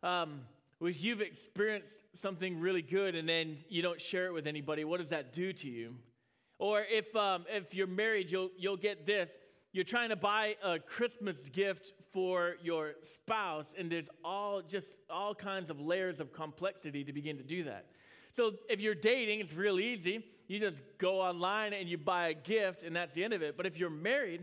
Um, 0.03 0.41
if 0.81 1.05
you've 1.05 1.21
experienced 1.21 1.99
something 2.15 2.59
really 2.59 2.83
good 2.83 3.15
and 3.15 3.29
then 3.29 3.59
you 3.69 3.83
don't 3.83 4.01
share 4.01 4.27
it 4.27 4.33
with 4.33 4.47
anybody, 4.47 4.85
what 4.85 4.99
does 4.99 5.11
that 5.11 5.33
do 5.33 5.53
to 5.53 5.69
you? 5.69 5.95
Or 6.59 6.83
if, 6.91 7.15
um, 7.15 7.45
if 7.49 7.75
you're 7.75 7.87
married, 7.87 8.31
you'll, 8.31 8.51
you'll 8.59 8.77
get 8.77 9.07
this 9.07 9.31
you're 9.73 9.85
trying 9.85 10.09
to 10.09 10.17
buy 10.17 10.57
a 10.65 10.79
Christmas 10.79 11.49
gift 11.49 11.93
for 12.13 12.57
your 12.63 12.95
spouse, 13.03 13.75
and 13.79 13.91
there's 13.91 14.11
all 14.25 14.63
just 14.63 14.97
all 15.09 15.35
kinds 15.35 15.71
of 15.71 15.81
layers 15.81 16.19
of 16.19 16.33
complexity 16.33 17.05
to 17.05 17.13
begin 17.13 17.37
to 17.37 17.45
do 17.45 17.65
that. 17.65 17.87
So 18.33 18.53
if 18.69 18.81
you're 18.81 18.95
dating, 18.95 19.41
it's 19.41 19.55
real 19.55 19.79
easy. 19.79 20.25
You 20.49 20.59
just 20.59 20.83
go 20.99 21.21
online 21.21 21.73
and 21.73 21.89
you 21.89 21.99
buy 21.99 22.29
a 22.29 22.35
gift, 22.35 22.83
and 22.83 22.95
that's 22.95 23.13
the 23.13 23.23
end 23.23 23.33
of 23.33 23.43
it. 23.43 23.57
But 23.57 23.67
if 23.67 23.79
you're 23.79 23.91
married, 23.91 24.43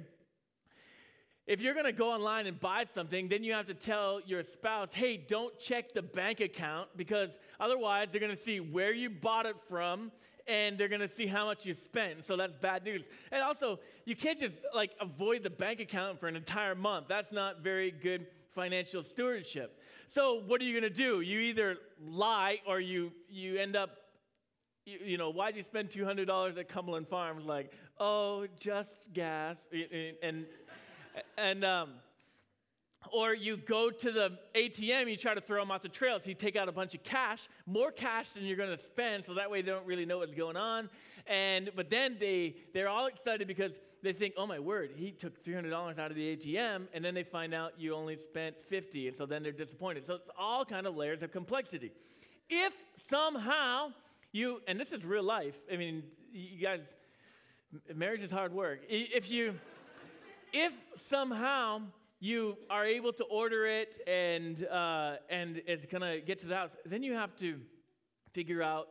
if 1.46 1.62
you're 1.62 1.74
to 1.86 1.93
go 1.93 2.12
online 2.12 2.48
and 2.48 2.60
buy 2.60 2.86
something, 2.86 3.27
then 3.27 3.43
you 3.43 3.53
have 3.53 3.67
to 3.67 3.74
tell 3.74 4.22
your 4.25 4.43
spouse, 4.43 4.93
hey, 4.93 5.17
don't 5.17 5.57
check 5.60 5.93
the 5.93 6.01
bank 6.01 6.39
account 6.39 6.89
because 6.96 7.38
otherwise 7.60 8.12
they're 8.12 8.19
to 8.36 8.41
see 8.41 8.60
where 8.60 8.93
you 8.93 9.10
bought 9.10 9.46
it 9.46 9.55
from 9.69 10.12
and 10.48 10.77
they're 10.77 10.88
going 10.88 11.01
to 11.01 11.08
see 11.08 11.27
how 11.27 11.46
much 11.46 11.66
you 11.66 11.74
spent. 11.74 12.24
So 12.24 12.38
that's 12.38 12.56
bad 12.56 12.84
news. 12.84 13.10
And 13.32 13.44
also, 13.44 13.80
you 14.06 14.16
can't 14.16 14.39
just 14.39 14.66
like 14.74 14.92
avoid 15.00 15.44
the 15.44 15.50
bank 15.50 15.80
account 15.80 16.20
for 16.20 16.27
an 16.27 16.36
entire 16.36 16.75
month. 16.75 17.08
That's 17.08 17.32
not 17.32 17.62
very 17.62 17.92
good 17.92 18.27
financial 18.54 19.04
stewardship. 19.04 19.80
So 20.08 20.42
what 20.46 20.62
are 20.62 20.63
you 20.63 20.80
going 20.80 20.92
to 20.92 20.96
do? 20.96 21.22
You 21.22 21.39
either 21.39 21.77
lie 22.06 22.60
or 22.66 22.80
you 22.80 23.12
you 23.30 23.58
end 23.58 23.75
up 23.75 23.92
you, 24.88 25.00
you 25.04 25.18
know, 25.18 25.30
why'd 25.30 25.56
you 25.56 25.63
spend 25.63 25.89
$200 25.89 26.58
at 26.58 26.70
Cumberland 26.70 27.10
Farms? 27.10 27.46
Like, 27.46 27.74
oh, 28.00 28.48
just 28.58 29.13
gas. 29.13 29.68
And, 30.24 30.46
and, 31.38 31.66
um, 31.66 31.89
or 33.11 33.33
you 33.33 33.57
go 33.57 33.89
to 33.89 34.11
the 34.11 34.37
ATM, 34.55 35.09
you 35.09 35.17
try 35.17 35.33
to 35.33 35.41
throw 35.41 35.61
them 35.61 35.71
off 35.71 35.81
the 35.81 35.89
trail. 35.89 36.19
So 36.19 36.29
you 36.29 36.35
take 36.35 36.55
out 36.55 36.69
a 36.69 36.71
bunch 36.71 36.93
of 36.95 37.03
cash, 37.03 37.47
more 37.65 37.91
cash 37.91 38.29
than 38.29 38.45
you're 38.45 38.57
going 38.57 38.69
to 38.69 38.77
spend, 38.77 39.25
so 39.25 39.33
that 39.35 39.49
way 39.49 39.61
they 39.61 39.71
don't 39.71 39.85
really 39.85 40.05
know 40.05 40.19
what's 40.19 40.33
going 40.33 40.57
on. 40.57 40.89
And 41.25 41.71
but 41.75 41.89
then 41.89 42.17
they 42.19 42.55
they're 42.73 42.89
all 42.89 43.07
excited 43.07 43.47
because 43.47 43.79
they 44.03 44.13
think, 44.13 44.35
oh 44.37 44.47
my 44.47 44.59
word, 44.59 44.91
he 44.95 45.11
took 45.11 45.43
$300 45.43 45.99
out 45.99 46.11
of 46.11 46.15
the 46.15 46.35
ATM, 46.35 46.87
and 46.93 47.03
then 47.03 47.13
they 47.13 47.23
find 47.23 47.53
out 47.53 47.73
you 47.77 47.95
only 47.95 48.15
spent 48.15 48.55
50, 48.69 49.09
and 49.09 49.17
so 49.17 49.25
then 49.25 49.43
they're 49.43 49.51
disappointed. 49.51 50.05
So 50.05 50.15
it's 50.15 50.29
all 50.37 50.63
kind 50.63 50.85
of 50.87 50.95
layers 50.95 51.23
of 51.23 51.31
complexity. 51.31 51.91
If 52.49 52.73
somehow 52.95 53.91
you, 54.31 54.61
and 54.67 54.79
this 54.79 54.93
is 54.93 55.05
real 55.05 55.23
life. 55.23 55.55
I 55.71 55.77
mean, 55.77 56.03
you 56.31 56.61
guys, 56.61 56.95
marriage 57.93 58.23
is 58.23 58.31
hard 58.31 58.53
work. 58.53 58.81
If 58.89 59.29
you, 59.29 59.55
if 60.53 60.73
somehow 60.95 61.81
you 62.19 62.57
are 62.69 62.86
able 62.86 63.13
to 63.13 63.24
order 63.25 63.67
it 63.67 64.00
and, 64.07 64.65
uh, 64.65 65.15
and 65.29 65.62
it's 65.67 65.86
to 65.86 66.21
get 66.25 66.39
to 66.39 66.47
the 66.47 66.55
house, 66.55 66.75
then 66.86 67.03
you 67.03 67.13
have 67.13 67.36
to 67.38 67.59
figure 68.33 68.63
out 68.63 68.88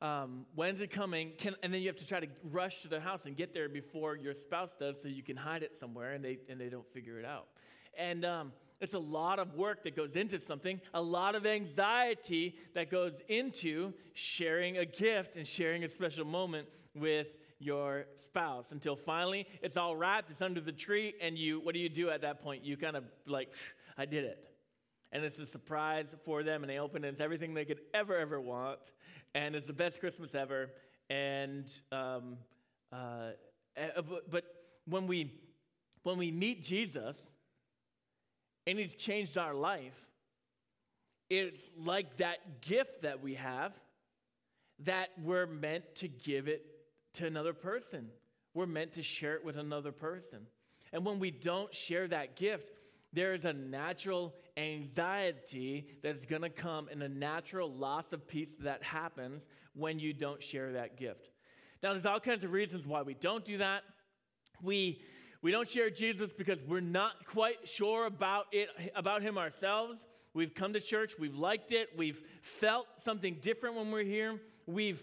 um, 0.00 0.46
when's 0.56 0.80
it 0.80 0.90
coming? 0.90 1.32
Can, 1.38 1.54
and 1.62 1.72
then 1.72 1.80
you 1.80 1.86
have 1.86 1.96
to 1.96 2.06
try 2.06 2.18
to 2.18 2.26
rush 2.50 2.82
to 2.82 2.88
the 2.88 3.00
house 3.00 3.24
and 3.26 3.36
get 3.36 3.54
there 3.54 3.68
before 3.68 4.16
your 4.16 4.34
spouse 4.34 4.74
does 4.78 5.00
so 5.00 5.06
you 5.06 5.22
can 5.22 5.36
hide 5.36 5.62
it 5.62 5.74
somewhere 5.74 6.12
and 6.12 6.24
they, 6.24 6.38
and 6.48 6.60
they 6.60 6.68
don't 6.68 6.86
figure 6.92 7.20
it 7.20 7.24
out. 7.24 7.46
And 7.96 8.24
um, 8.24 8.52
it's 8.80 8.94
a 8.94 8.98
lot 8.98 9.38
of 9.38 9.54
work 9.54 9.84
that 9.84 9.94
goes 9.94 10.16
into 10.16 10.40
something, 10.40 10.80
a 10.92 11.00
lot 11.00 11.36
of 11.36 11.46
anxiety 11.46 12.56
that 12.74 12.90
goes 12.90 13.22
into 13.28 13.92
sharing 14.14 14.78
a 14.78 14.84
gift 14.84 15.36
and 15.36 15.46
sharing 15.46 15.84
a 15.84 15.88
special 15.88 16.24
moment 16.24 16.66
with 16.94 17.28
your 17.62 18.06
spouse 18.16 18.72
until 18.72 18.96
finally 18.96 19.46
it's 19.62 19.76
all 19.76 19.96
wrapped, 19.96 20.30
it's 20.30 20.42
under 20.42 20.60
the 20.60 20.72
tree, 20.72 21.14
and 21.20 21.38
you, 21.38 21.60
what 21.60 21.74
do 21.74 21.80
you 21.80 21.88
do 21.88 22.10
at 22.10 22.22
that 22.22 22.42
point? 22.42 22.64
You 22.64 22.76
kind 22.76 22.96
of 22.96 23.04
like, 23.26 23.52
I 23.96 24.06
did 24.06 24.24
it. 24.24 24.38
And 25.12 25.24
it's 25.24 25.38
a 25.38 25.46
surprise 25.46 26.14
for 26.24 26.42
them, 26.42 26.62
and 26.62 26.70
they 26.70 26.78
open 26.78 27.04
it, 27.04 27.08
it's 27.08 27.20
everything 27.20 27.54
they 27.54 27.64
could 27.64 27.80
ever, 27.92 28.16
ever 28.16 28.40
want, 28.40 28.80
and 29.34 29.54
it's 29.54 29.66
the 29.66 29.72
best 29.72 30.00
Christmas 30.00 30.34
ever. 30.34 30.70
And, 31.10 31.66
um, 31.90 32.38
uh, 32.92 33.30
eh, 33.76 33.88
but, 33.96 34.30
but 34.30 34.44
when 34.86 35.06
we, 35.06 35.32
when 36.02 36.18
we 36.18 36.30
meet 36.30 36.62
Jesus, 36.62 37.30
and 38.66 38.78
He's 38.78 38.94
changed 38.94 39.36
our 39.36 39.54
life, 39.54 39.94
it's 41.28 41.70
like 41.76 42.18
that 42.18 42.60
gift 42.60 43.02
that 43.02 43.22
we 43.22 43.34
have 43.34 43.72
that 44.84 45.10
we're 45.22 45.46
meant 45.46 45.84
to 45.96 46.08
give 46.08 46.48
it 46.48 46.66
to 47.14 47.26
another 47.26 47.52
person. 47.52 48.08
We're 48.54 48.66
meant 48.66 48.92
to 48.94 49.02
share 49.02 49.34
it 49.34 49.44
with 49.44 49.56
another 49.56 49.92
person. 49.92 50.46
And 50.92 51.04
when 51.04 51.18
we 51.18 51.30
don't 51.30 51.74
share 51.74 52.06
that 52.08 52.36
gift, 52.36 52.70
there 53.12 53.34
is 53.34 53.44
a 53.44 53.52
natural 53.52 54.34
anxiety 54.56 55.86
that's 56.02 56.24
going 56.26 56.42
to 56.42 56.50
come 56.50 56.88
and 56.90 57.02
a 57.02 57.08
natural 57.08 57.70
loss 57.70 58.12
of 58.12 58.26
peace 58.26 58.50
that 58.60 58.82
happens 58.82 59.46
when 59.74 59.98
you 59.98 60.12
don't 60.12 60.42
share 60.42 60.72
that 60.72 60.96
gift. 60.96 61.30
Now, 61.82 61.92
there's 61.92 62.06
all 62.06 62.20
kinds 62.20 62.44
of 62.44 62.52
reasons 62.52 62.86
why 62.86 63.02
we 63.02 63.14
don't 63.14 63.44
do 63.44 63.58
that. 63.58 63.82
We 64.62 65.02
we 65.42 65.50
don't 65.50 65.68
share 65.68 65.90
Jesus 65.90 66.32
because 66.32 66.58
we're 66.68 66.78
not 66.78 67.26
quite 67.26 67.68
sure 67.68 68.06
about 68.06 68.46
it 68.52 68.68
about 68.94 69.22
him 69.22 69.36
ourselves. 69.36 70.06
We've 70.34 70.54
come 70.54 70.72
to 70.72 70.80
church, 70.80 71.14
we've 71.18 71.34
liked 71.34 71.72
it, 71.72 71.90
we've 71.96 72.22
felt 72.40 72.86
something 72.96 73.38
different 73.42 73.74
when 73.76 73.90
we're 73.90 74.04
here. 74.04 74.40
We've 74.66 75.02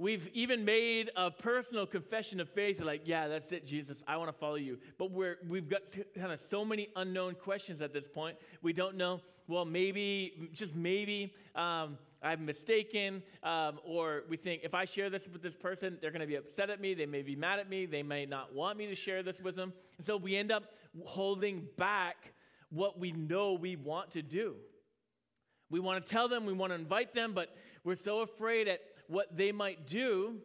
we've 0.00 0.30
even 0.32 0.64
made 0.64 1.10
a 1.14 1.30
personal 1.30 1.84
confession 1.84 2.40
of 2.40 2.48
faith 2.48 2.80
like, 2.80 3.02
yeah, 3.04 3.28
that's 3.28 3.52
it, 3.52 3.66
Jesus, 3.66 4.02
I 4.08 4.16
want 4.16 4.28
to 4.28 4.36
follow 4.36 4.54
you. 4.54 4.78
But 4.96 5.10
we're 5.10 5.36
we've 5.46 5.68
got 5.68 5.82
kind 6.16 6.32
of 6.32 6.40
so 6.40 6.64
many 6.64 6.88
unknown 6.96 7.34
questions 7.34 7.82
at 7.82 7.92
this 7.92 8.08
point. 8.08 8.38
We 8.62 8.72
don't 8.72 8.96
know, 8.96 9.20
well, 9.46 9.66
maybe, 9.66 10.48
just 10.54 10.74
maybe, 10.74 11.34
um, 11.54 11.98
I'm 12.22 12.46
mistaken, 12.46 13.22
um, 13.42 13.78
or 13.84 14.24
we 14.28 14.38
think 14.38 14.62
if 14.64 14.74
I 14.74 14.86
share 14.86 15.10
this 15.10 15.28
with 15.28 15.42
this 15.42 15.56
person, 15.56 15.98
they're 16.00 16.10
going 16.10 16.20
to 16.20 16.26
be 16.26 16.36
upset 16.36 16.70
at 16.70 16.80
me. 16.80 16.94
They 16.94 17.06
may 17.06 17.22
be 17.22 17.36
mad 17.36 17.58
at 17.58 17.68
me. 17.68 17.84
They 17.84 18.02
may 18.02 18.24
not 18.24 18.54
want 18.54 18.78
me 18.78 18.86
to 18.86 18.94
share 18.94 19.22
this 19.22 19.40
with 19.40 19.56
them. 19.56 19.72
And 19.98 20.06
so 20.06 20.16
we 20.16 20.34
end 20.34 20.50
up 20.50 20.64
holding 21.04 21.66
back 21.76 22.32
what 22.70 22.98
we 22.98 23.12
know 23.12 23.54
we 23.54 23.76
want 23.76 24.12
to 24.12 24.22
do. 24.22 24.56
We 25.70 25.80
want 25.80 26.04
to 26.04 26.10
tell 26.10 26.28
them, 26.28 26.46
we 26.46 26.52
want 26.52 26.72
to 26.72 26.74
invite 26.74 27.12
them, 27.12 27.32
but 27.32 27.54
we're 27.84 27.96
so 27.96 28.20
afraid 28.20 28.68
at 28.68 28.80
what 29.10 29.36
they 29.36 29.52
might 29.52 29.86
do 29.86 30.36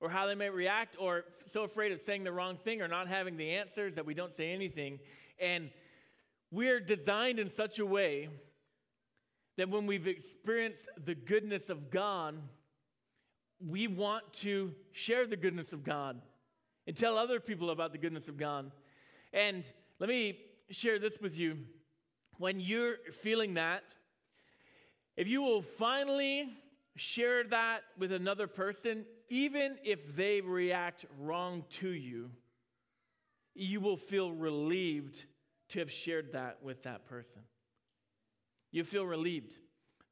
or 0.00 0.10
how 0.10 0.26
they 0.26 0.34
might 0.34 0.52
react, 0.52 0.96
or 0.98 1.24
so 1.46 1.62
afraid 1.62 1.90
of 1.90 1.98
saying 1.98 2.24
the 2.24 2.32
wrong 2.32 2.58
thing 2.58 2.82
or 2.82 2.88
not 2.88 3.08
having 3.08 3.38
the 3.38 3.52
answers 3.52 3.94
that 3.94 4.04
we 4.04 4.12
don't 4.12 4.34
say 4.34 4.52
anything. 4.52 4.98
And 5.38 5.70
we're 6.50 6.78
designed 6.80 7.38
in 7.38 7.48
such 7.48 7.78
a 7.78 7.86
way 7.86 8.28
that 9.56 9.70
when 9.70 9.86
we've 9.86 10.06
experienced 10.06 10.88
the 11.02 11.14
goodness 11.14 11.70
of 11.70 11.90
God, 11.90 12.34
we 13.66 13.86
want 13.86 14.30
to 14.34 14.74
share 14.92 15.26
the 15.26 15.36
goodness 15.36 15.72
of 15.72 15.84
God 15.84 16.20
and 16.86 16.94
tell 16.94 17.16
other 17.16 17.40
people 17.40 17.70
about 17.70 17.92
the 17.92 17.98
goodness 17.98 18.28
of 18.28 18.36
God. 18.36 18.70
And 19.32 19.66
let 20.00 20.10
me 20.10 20.38
share 20.70 20.98
this 20.98 21.18
with 21.18 21.38
you. 21.38 21.56
When 22.36 22.60
you're 22.60 22.96
feeling 23.22 23.54
that, 23.54 23.84
if 25.16 25.28
you 25.28 25.40
will 25.40 25.62
finally 25.62 26.48
share 26.96 27.44
that 27.44 27.80
with 27.98 28.12
another 28.12 28.46
person, 28.46 29.04
even 29.28 29.76
if 29.84 30.14
they 30.16 30.40
react 30.40 31.04
wrong 31.18 31.64
to 31.80 31.88
you, 31.88 32.30
you 33.54 33.80
will 33.80 33.96
feel 33.96 34.32
relieved 34.32 35.24
to 35.70 35.78
have 35.80 35.90
shared 35.90 36.32
that 36.32 36.62
with 36.62 36.82
that 36.84 37.06
person 37.06 37.42
you 38.74 38.82
feel 38.82 39.06
relieved 39.06 39.56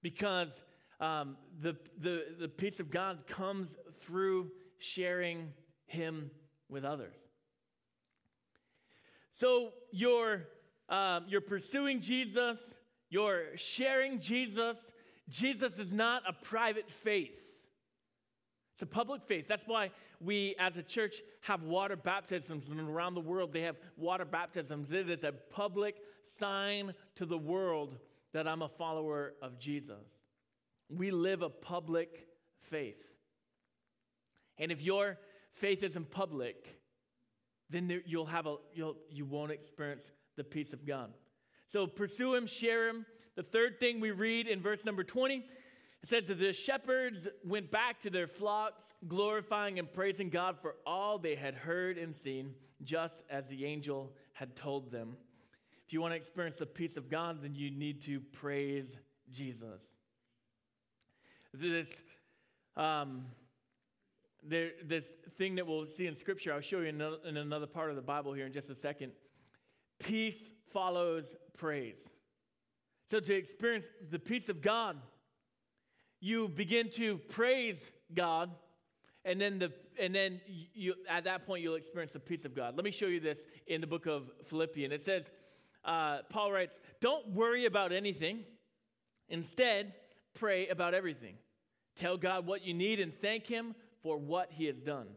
because 0.03 0.65
um, 1.01 1.37
the, 1.61 1.77
the, 1.99 2.27
the 2.39 2.47
peace 2.47 2.79
of 2.79 2.93
God 2.93 3.27
comes 3.27 3.77
through 4.03 4.53
sharing 4.79 5.53
Him 5.87 6.31
with 6.69 6.85
others. 6.85 7.17
So 9.33 9.73
you're, 9.91 10.47
um, 10.89 11.25
you're 11.27 11.41
pursuing 11.41 12.01
Jesus, 12.01 12.75
you're 13.11 13.57
sharing 13.57 14.21
Jesus. 14.21 14.93
Jesus 15.29 15.79
is 15.79 15.93
not 15.93 16.23
a 16.27 16.33
private 16.33 16.91
faith. 16.91 17.43
It's 18.75 18.83
a 18.83 18.87
public 18.87 19.23
faith. 19.23 19.47
That's 19.49 19.67
why 19.67 19.91
we 20.21 20.55
as 20.59 20.77
a 20.77 20.83
church 20.83 21.23
have 21.43 21.63
water 21.63 21.97
baptisms, 21.97 22.71
and 22.71 22.81
around 22.81 23.15
the 23.15 23.21
world 23.21 23.53
they 23.53 23.63
have 23.63 23.77
water 23.97 24.25
baptisms. 24.25 24.93
It 24.93 25.11
is 25.11 25.25
a 25.25 25.33
public 25.33 25.97
sign 26.23 26.95
to 27.17 27.27
the 27.27 27.39
world 27.39 27.99
that 28.33 28.49
I'm 28.49 28.63
a 28.63 28.69
follower 28.69 29.35
of 29.43 29.59
Jesus. 29.59 30.19
We 30.89 31.11
live 31.11 31.43
a 31.43 31.51
public 31.51 32.27
faith. 32.61 33.11
And 34.59 34.73
if 34.73 34.83
your 34.83 35.19
faith 35.55 35.83
isn't 35.83 36.11
public, 36.11 36.79
then 37.69 37.89
there, 37.89 38.03
you'll 38.07 38.27
have 38.27 38.47
a, 38.47 38.57
you'll, 38.73 38.97
you 39.11 39.25
won't 39.25 39.51
experience 39.51 40.13
the 40.37 40.45
peace 40.45 40.73
of 40.73 40.87
God. 40.87 41.13
So 41.67 41.87
pursue 41.87 42.35
him, 42.35 42.47
share 42.47 42.89
him. 42.89 43.07
The 43.35 43.43
third 43.43 43.81
thing 43.81 44.01
we 44.01 44.11
read 44.11 44.47
in 44.47 44.61
verse 44.61 44.85
number 44.85 45.05
20, 45.05 45.37
it 45.37 46.09
says 46.09 46.27
that 46.27 46.39
the 46.39 46.53
shepherds 46.53 47.29
went 47.45 47.71
back 47.71 48.01
to 48.03 48.11
their 48.11 48.27
flocks, 48.27 48.95
glorifying 49.09 49.79
and 49.79 49.91
praising 49.91 50.29
God 50.29 50.59
for 50.61 50.75
all 50.87 51.19
they 51.19 51.35
had 51.35 51.55
heard 51.55 51.97
and 51.97 52.15
seen, 52.15 52.55
just 52.83 53.23
as 53.31 53.47
the 53.47 53.65
angel 53.65 54.13
had 54.35 54.55
told 54.55 54.91
them. 54.91 55.17
If 55.87 55.93
you 55.93 56.01
want 56.01 56.13
to 56.13 56.17
experience 56.17 56.57
the 56.57 56.67
peace 56.67 56.97
of 56.97 57.09
God, 57.09 57.43
then 57.43 57.55
you 57.55 57.71
need 57.71 58.03
to 58.03 58.21
praise 58.21 58.99
Jesus. 59.31 59.83
This, 61.55 62.03
um, 62.77 63.27
there, 64.43 64.71
this 64.85 65.07
thing 65.37 65.55
that 65.55 65.67
we'll 65.67 65.87
see 65.87 66.07
in 66.07 66.15
Scripture, 66.15 66.53
I'll 66.53 66.61
show 66.61 66.81
you 66.81 66.87
in 66.87 67.01
in 67.27 67.37
another 67.37 67.67
part 67.67 67.91
of 67.91 67.97
the 67.97 68.03
Bible 68.03 68.33
here 68.33 68.47
in 68.47 68.53
just 68.53 68.71
a 68.71 68.75
second. 68.75 69.13
Peace 69.99 70.53
follows 70.73 71.37
praise. 71.57 72.11
So, 73.13 73.21
to 73.21 73.35
experience 73.35 73.91
the 74.11 74.19
peace 74.19 74.49
of 74.49 74.63
God, 74.63 74.97
you 76.19 76.49
begin 76.49 76.89
to 76.93 77.19
praise 77.19 77.93
God, 78.15 78.51
and 79.27 79.39
then 79.39 79.59
the 79.59 79.71
and 80.01 80.15
then 80.15 80.41
you 80.47 80.95
at 81.07 81.25
that 81.25 81.45
point 81.45 81.63
you'll 81.63 81.75
experience 81.75 82.15
the 82.15 82.21
peace 82.21 82.47
of 82.47 82.57
God. 82.57 82.75
Let 82.75 82.87
me 82.87 82.91
show 82.91 83.05
you 83.05 83.21
this 83.21 83.45
in 83.67 83.83
the 83.83 83.87
book 83.87 84.07
of 84.07 84.31
Philippians. 84.47 84.95
It 84.95 85.03
says, 85.03 85.31
uh, 85.85 86.21
Paul 86.31 86.53
writes, 86.53 86.81
Don't 87.03 87.29
worry 87.35 87.67
about 87.67 87.93
anything. 87.93 88.45
Instead, 89.29 89.93
pray 90.33 90.69
about 90.69 90.95
everything. 90.95 91.35
Tell 91.97 92.17
God 92.17 92.47
what 92.47 92.65
you 92.65 92.73
need 92.73 92.99
and 92.99 93.13
thank 93.21 93.47
Him 93.47 93.75
for 94.03 94.17
what 94.17 94.51
He 94.51 94.65
has 94.65 94.79
done. 94.79 95.09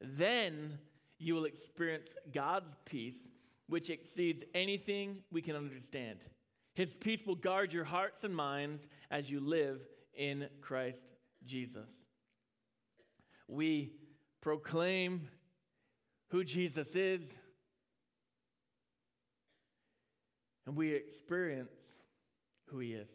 Then 0.00 0.78
you 1.18 1.34
will 1.34 1.46
experience 1.46 2.14
God's 2.32 2.76
peace, 2.84 3.26
which 3.66 3.90
exceeds 3.90 4.44
anything 4.54 5.24
we 5.32 5.42
can 5.42 5.56
understand. 5.56 6.28
His 6.80 6.94
peace 6.94 7.26
will 7.26 7.34
guard 7.34 7.74
your 7.74 7.84
hearts 7.84 8.24
and 8.24 8.34
minds 8.34 8.88
as 9.10 9.30
you 9.30 9.38
live 9.38 9.82
in 10.14 10.48
Christ 10.62 11.04
Jesus. 11.44 11.90
We 13.48 13.92
proclaim 14.40 15.28
who 16.28 16.42
Jesus 16.42 16.96
is 16.96 17.38
and 20.66 20.74
we 20.74 20.94
experience 20.94 21.98
who 22.68 22.78
He 22.78 22.94
is. 22.94 23.10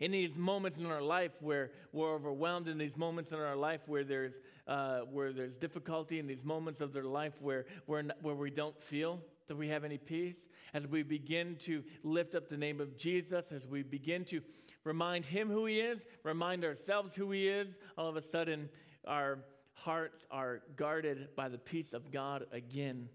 In 0.00 0.12
these 0.12 0.34
moments 0.34 0.78
in 0.78 0.86
our 0.86 1.02
life 1.02 1.32
where 1.40 1.72
we're 1.92 2.14
overwhelmed, 2.14 2.68
in 2.68 2.78
these 2.78 2.96
moments 2.96 3.32
in 3.32 3.38
our 3.38 3.54
life 3.54 3.82
where 3.84 4.02
there's, 4.02 4.40
uh, 4.66 5.00
where 5.00 5.34
there's 5.34 5.58
difficulty, 5.58 6.18
in 6.18 6.26
these 6.26 6.42
moments 6.42 6.80
of 6.80 6.94
their 6.94 7.04
life 7.04 7.34
where, 7.42 7.66
where, 7.84 8.02
where 8.22 8.34
we 8.34 8.50
don't 8.50 8.82
feel 8.82 9.20
that 9.48 9.56
we 9.56 9.68
have 9.68 9.84
any 9.84 9.98
peace, 9.98 10.48
as 10.74 10.86
we 10.86 11.02
begin 11.02 11.56
to 11.60 11.82
lift 12.02 12.34
up 12.34 12.48
the 12.48 12.56
name 12.56 12.80
of 12.80 12.96
Jesus, 12.96 13.52
as 13.52 13.66
we 13.66 13.82
begin 13.82 14.24
to 14.26 14.40
remind 14.84 15.24
Him 15.24 15.48
who 15.48 15.66
He 15.66 15.80
is, 15.80 16.06
remind 16.24 16.64
ourselves 16.64 17.14
who 17.14 17.30
He 17.30 17.48
is, 17.48 17.76
all 17.96 18.08
of 18.08 18.16
a 18.16 18.22
sudden 18.22 18.68
our 19.06 19.38
hearts 19.74 20.26
are 20.30 20.60
guarded 20.76 21.28
by 21.36 21.48
the 21.48 21.58
peace 21.58 21.92
of 21.92 22.10
God 22.10 22.46
again. 22.52 23.08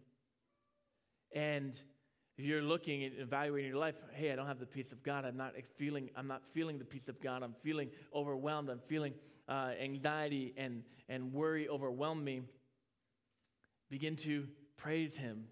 And 1.34 1.76
If 2.38 2.46
you're 2.46 2.62
looking 2.62 3.04
and 3.04 3.18
evaluating 3.18 3.72
your 3.72 3.80
life, 3.80 3.96
hey, 4.14 4.32
I 4.32 4.36
don't 4.36 4.46
have 4.46 4.60
the 4.60 4.68
peace 4.68 4.92
of 4.92 5.02
God. 5.02 5.26
I'm 5.26 5.38
not 5.38 5.54
feeling. 5.76 6.12
I'm 6.16 6.28
not 6.28 6.44
feeling 6.54 6.78
the 6.78 6.86
peace 6.86 7.08
of 7.08 7.20
God. 7.20 7.42
I'm 7.42 7.56
feeling 7.64 7.90
overwhelmed. 8.14 8.70
I'm 8.70 8.82
feeling 8.88 9.14
uh, 9.50 9.72
anxiety 9.82 10.54
and 10.56 10.84
and 11.10 11.34
worry 11.34 11.68
overwhelm 11.68 12.24
me. 12.24 12.42
Begin 13.90 14.16
to 14.18 14.48
praise 14.76 15.18
Him. 15.18 15.46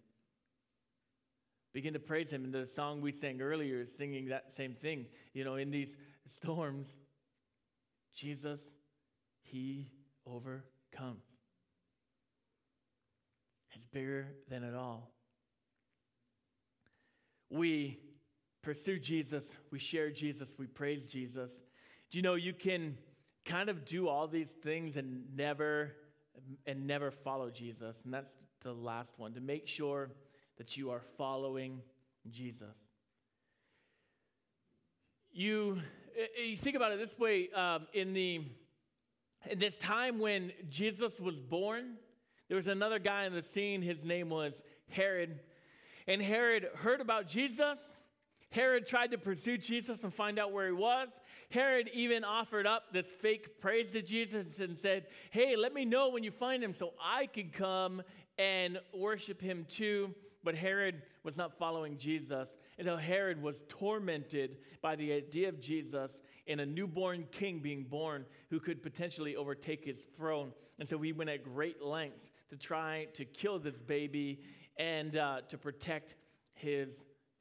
Begin 1.75 1.91
to 1.91 1.99
praise 1.99 2.31
Him. 2.31 2.45
And 2.45 2.53
the 2.53 2.65
song 2.65 3.01
we 3.01 3.11
sang 3.11 3.41
earlier 3.41 3.81
is 3.81 3.93
singing 3.93 4.29
that 4.29 4.49
same 4.49 4.73
thing. 4.73 5.07
You 5.33 5.43
know, 5.43 5.55
in 5.55 5.71
these 5.71 5.97
storms, 6.25 6.95
Jesus, 8.15 8.61
He 9.41 9.89
overcomes. 10.25 11.25
It's 13.73 13.85
bigger 13.87 14.27
than 14.47 14.63
it 14.63 14.73
all. 14.73 15.11
We 17.49 17.99
pursue 18.61 18.97
Jesus, 18.97 19.57
we 19.69 19.77
share 19.77 20.09
Jesus, 20.11 20.55
we 20.57 20.67
praise 20.67 21.07
Jesus. 21.07 21.61
Do 22.09 22.17
you 22.17 22.21
know 22.21 22.35
you 22.35 22.53
can 22.53 22.97
kind 23.43 23.67
of 23.67 23.83
do 23.83 24.07
all 24.07 24.29
these 24.29 24.51
things 24.51 24.95
and 24.95 25.25
never 25.35 25.91
and 26.65 26.87
never 26.87 27.11
follow 27.11 27.49
Jesus? 27.49 27.99
And 28.05 28.13
that's 28.13 28.31
the 28.61 28.71
last 28.71 29.15
one 29.19 29.33
to 29.33 29.41
make 29.41 29.67
sure 29.67 30.11
that 30.57 30.77
you 30.77 30.91
are 30.91 31.01
following 31.17 31.81
Jesus. 32.29 32.75
You, 35.31 35.81
you 36.41 36.57
think 36.57 36.75
about 36.75 36.91
it 36.91 36.99
this 36.99 37.17
way 37.17 37.49
um, 37.51 37.87
in 37.93 38.13
the 38.13 38.41
in 39.49 39.59
this 39.59 39.77
time 39.77 40.19
when 40.19 40.51
Jesus 40.69 41.19
was 41.19 41.39
born, 41.39 41.97
there 42.47 42.57
was 42.57 42.67
another 42.67 42.99
guy 42.99 43.25
in 43.25 43.33
the 43.33 43.41
scene. 43.41 43.81
His 43.81 44.03
name 44.03 44.29
was 44.29 44.63
Herod. 44.89 45.39
And 46.07 46.21
Herod 46.21 46.67
heard 46.75 47.01
about 47.01 47.27
Jesus. 47.27 47.79
Herod 48.51 48.87
tried 48.87 49.11
to 49.11 49.17
pursue 49.17 49.57
Jesus 49.57 50.03
and 50.03 50.13
find 50.13 50.39
out 50.39 50.51
where 50.51 50.67
he 50.67 50.73
was. 50.73 51.19
Herod 51.49 51.89
even 51.93 52.23
offered 52.23 52.65
up 52.65 52.93
this 52.93 53.09
fake 53.09 53.59
praise 53.59 53.91
to 53.91 54.01
Jesus 54.01 54.59
and 54.59 54.77
said, 54.77 55.07
Hey, 55.31 55.55
let 55.55 55.73
me 55.73 55.83
know 55.83 56.09
when 56.09 56.23
you 56.23 56.31
find 56.31 56.63
him 56.63 56.73
so 56.73 56.93
I 57.03 57.25
could 57.25 57.53
come 57.53 58.01
and 58.37 58.79
worship 58.93 59.41
him 59.41 59.65
too. 59.69 60.13
But 60.43 60.55
Herod 60.55 61.01
was 61.23 61.37
not 61.37 61.57
following 61.57 61.97
Jesus. 61.97 62.57
And 62.77 62.87
so 62.87 62.97
Herod 62.97 63.41
was 63.41 63.63
tormented 63.67 64.57
by 64.81 64.95
the 64.95 65.11
idea 65.13 65.49
of 65.49 65.59
Jesus 65.59 66.21
and 66.47 66.61
a 66.61 66.65
newborn 66.65 67.25
king 67.31 67.59
being 67.59 67.83
born 67.83 68.25
who 68.51 68.59
could 68.59 68.83
potentially 68.83 69.35
overtake 69.35 69.83
his 69.83 70.03
throne. 70.15 70.51
And 70.77 70.87
so 70.87 70.99
he 71.01 71.13
went 71.13 71.31
at 71.31 71.43
great 71.43 71.81
lengths 71.81 72.31
to 72.49 72.57
try 72.57 73.07
to 73.13 73.25
kill 73.25 73.57
this 73.57 73.81
baby 73.81 74.41
and 74.77 75.15
uh, 75.15 75.41
to 75.49 75.57
protect 75.57 76.15
his 76.53 76.93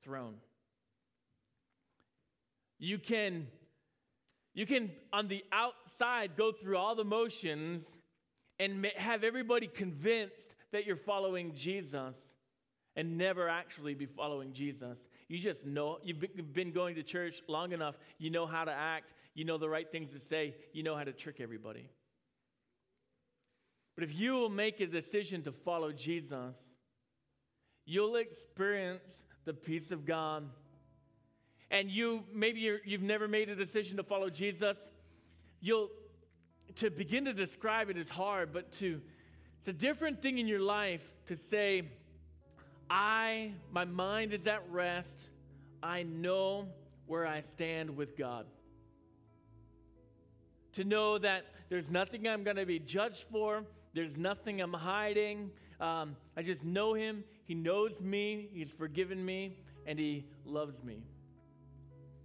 throne. 0.02 0.36
You 2.78 2.98
can, 2.98 3.48
you 4.54 4.66
can, 4.66 4.90
on 5.12 5.28
the 5.28 5.44
outside, 5.52 6.36
go 6.36 6.52
through 6.52 6.76
all 6.76 6.94
the 6.94 7.04
motions 7.04 7.86
and 8.58 8.86
have 8.96 9.24
everybody 9.24 9.66
convinced 9.66 10.53
that 10.74 10.86
you're 10.86 10.96
following 10.96 11.54
Jesus 11.54 12.34
and 12.96 13.16
never 13.16 13.48
actually 13.48 13.94
be 13.94 14.06
following 14.06 14.52
Jesus. 14.52 15.08
You 15.28 15.38
just 15.38 15.64
know, 15.64 15.98
you've 16.02 16.52
been 16.52 16.72
going 16.72 16.96
to 16.96 17.04
church 17.04 17.42
long 17.46 17.70
enough, 17.72 17.96
you 18.18 18.28
know 18.28 18.44
how 18.44 18.64
to 18.64 18.72
act, 18.72 19.14
you 19.34 19.44
know 19.44 19.56
the 19.56 19.68
right 19.68 19.90
things 19.90 20.10
to 20.12 20.18
say, 20.18 20.56
you 20.72 20.82
know 20.82 20.96
how 20.96 21.04
to 21.04 21.12
trick 21.12 21.40
everybody. 21.40 21.88
But 23.94 24.02
if 24.02 24.18
you 24.18 24.32
will 24.32 24.48
make 24.48 24.80
a 24.80 24.86
decision 24.88 25.42
to 25.42 25.52
follow 25.52 25.92
Jesus, 25.92 26.56
you'll 27.86 28.16
experience 28.16 29.24
the 29.44 29.54
peace 29.54 29.92
of 29.92 30.04
God. 30.04 30.48
And 31.70 31.88
you, 31.88 32.24
maybe 32.32 32.58
you 32.58 32.80
have 32.90 33.02
never 33.02 33.28
made 33.28 33.48
a 33.48 33.54
decision 33.54 33.96
to 33.98 34.02
follow 34.02 34.28
Jesus, 34.28 34.90
you'll, 35.60 35.90
to 36.76 36.90
begin 36.90 37.26
to 37.26 37.32
describe 37.32 37.90
it 37.90 37.96
is 37.96 38.10
hard, 38.10 38.52
but 38.52 38.72
to, 38.72 39.00
it's 39.64 39.70
a 39.70 39.72
different 39.72 40.20
thing 40.20 40.36
in 40.36 40.46
your 40.46 40.60
life 40.60 41.10
to 41.24 41.36
say, 41.36 41.84
I, 42.90 43.52
my 43.72 43.86
mind 43.86 44.34
is 44.34 44.46
at 44.46 44.62
rest. 44.70 45.30
I 45.82 46.02
know 46.02 46.68
where 47.06 47.26
I 47.26 47.40
stand 47.40 47.96
with 47.96 48.14
God. 48.14 48.44
To 50.74 50.84
know 50.84 51.16
that 51.16 51.46
there's 51.70 51.90
nothing 51.90 52.28
I'm 52.28 52.44
going 52.44 52.58
to 52.58 52.66
be 52.66 52.78
judged 52.78 53.24
for, 53.32 53.64
there's 53.94 54.18
nothing 54.18 54.60
I'm 54.60 54.74
hiding. 54.74 55.50
Um, 55.80 56.16
I 56.36 56.42
just 56.42 56.62
know 56.62 56.92
Him. 56.92 57.24
He 57.46 57.54
knows 57.54 58.02
me, 58.02 58.50
He's 58.52 58.70
forgiven 58.70 59.24
me, 59.24 59.56
and 59.86 59.98
He 59.98 60.26
loves 60.44 60.84
me. 60.84 61.04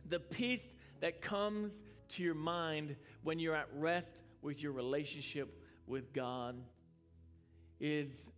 The 0.09 0.19
peace 0.19 0.75
that 0.99 1.21
comes 1.21 1.71
to 2.09 2.21
your 2.21 2.35
mind 2.35 2.97
when 3.23 3.39
you're 3.39 3.55
at 3.55 3.69
rest 3.73 4.11
with 4.41 4.61
your 4.61 4.73
relationship 4.73 5.57
with 5.87 6.11
God 6.11 6.57
is 7.79 8.29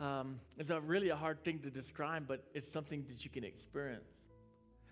um, 0.00 0.40
a 0.68 0.80
really 0.80 1.10
a 1.10 1.16
hard 1.16 1.44
thing 1.44 1.60
to 1.60 1.70
describe, 1.70 2.26
but 2.26 2.44
it's 2.54 2.70
something 2.70 3.04
that 3.08 3.24
you 3.24 3.30
can 3.30 3.44
experience. 3.44 4.08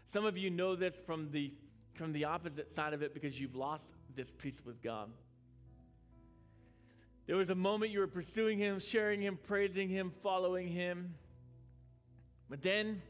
Some 0.05 0.25
of 0.25 0.37
you 0.37 0.51
know 0.51 0.77
this 0.77 0.99
from 1.05 1.31
the 1.31 1.53
from 1.95 2.13
the 2.13 2.25
opposite 2.25 2.71
side 2.71 2.95
of 2.95 3.03
it 3.03 3.13
because 3.13 3.39
you've 3.39 3.57
lost 3.57 3.87
this 4.15 4.33
peace 4.33 4.63
with 4.65 4.81
God. 4.81 5.11
There 7.27 7.37
was 7.37 7.51
a 7.51 7.55
moment 7.55 7.93
you 7.93 7.99
were 7.99 8.07
pursuing 8.07 8.59
Him, 8.59 8.81
sharing 8.81 9.21
Him, 9.21 9.39
praising 9.43 9.89
Him, 9.89 10.11
following 10.23 10.69
Him, 10.69 11.15
but 12.49 12.63
then 12.63 13.03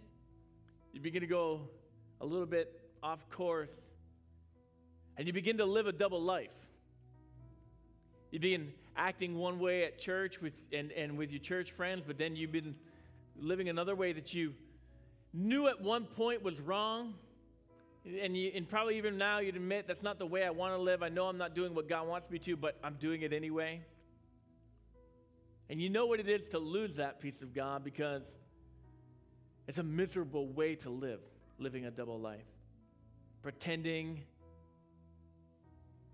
you 0.92 1.00
begin 1.00 1.20
to 1.20 1.26
go 1.26 1.60
a 2.20 2.26
little 2.26 2.46
bit 2.46 2.80
off 3.02 3.28
course 3.30 3.74
and 5.16 5.26
you 5.26 5.32
begin 5.32 5.58
to 5.58 5.64
live 5.64 5.86
a 5.86 5.92
double 5.92 6.20
life. 6.20 6.48
You 8.30 8.40
begin 8.40 8.72
acting 8.96 9.36
one 9.36 9.58
way 9.58 9.84
at 9.84 9.98
church 9.98 10.40
with, 10.40 10.54
and, 10.72 10.92
and 10.92 11.16
with 11.16 11.30
your 11.30 11.40
church 11.40 11.72
friends, 11.72 12.02
but 12.06 12.18
then 12.18 12.36
you've 12.36 12.52
been 12.52 12.74
living 13.40 13.68
another 13.68 13.94
way 13.94 14.12
that 14.12 14.34
you 14.34 14.54
knew 15.32 15.68
at 15.68 15.80
one 15.80 16.04
point 16.04 16.42
was 16.42 16.60
wrong. 16.60 17.14
And, 18.04 18.36
you, 18.36 18.50
and 18.54 18.68
probably 18.68 18.96
even 18.96 19.18
now 19.18 19.40
you'd 19.40 19.56
admit 19.56 19.86
that's 19.86 20.02
not 20.02 20.18
the 20.18 20.26
way 20.26 20.44
I 20.44 20.50
want 20.50 20.74
to 20.74 20.80
live. 20.80 21.02
I 21.02 21.10
know 21.10 21.26
I'm 21.26 21.36
not 21.38 21.54
doing 21.54 21.74
what 21.74 21.88
God 21.88 22.08
wants 22.08 22.30
me 22.30 22.38
to, 22.40 22.56
but 22.56 22.76
I'm 22.82 22.94
doing 22.94 23.22
it 23.22 23.32
anyway. 23.32 23.80
And 25.68 25.80
you 25.80 25.88
know 25.88 26.06
what 26.06 26.18
it 26.18 26.28
is 26.28 26.48
to 26.48 26.58
lose 26.58 26.96
that 26.96 27.20
peace 27.20 27.42
of 27.42 27.54
God 27.54 27.84
because 27.84 28.24
it's 29.68 29.78
a 29.78 29.84
miserable 29.84 30.48
way 30.48 30.74
to 30.76 30.90
live, 30.90 31.20
living 31.58 31.84
a 31.84 31.90
double 31.90 32.18
life. 32.18 32.46
Pretending 33.42 34.22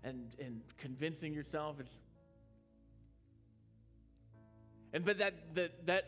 and, 0.03 0.35
and 0.39 0.61
convincing 0.77 1.33
yourself 1.33 1.79
it's 1.79 1.97
and 4.93 5.05
but 5.05 5.17
that 5.17 5.33
that 5.55 5.85
that 5.85 6.05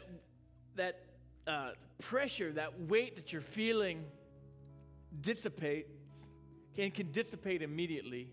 that 0.75 1.03
uh, 1.47 1.71
pressure, 1.99 2.51
that 2.53 2.79
weight 2.81 3.15
that 3.15 3.33
you're 3.33 3.41
feeling, 3.41 4.05
dissipates 5.21 5.89
and 6.77 6.93
can 6.93 7.11
dissipate 7.11 7.61
immediately 7.61 8.29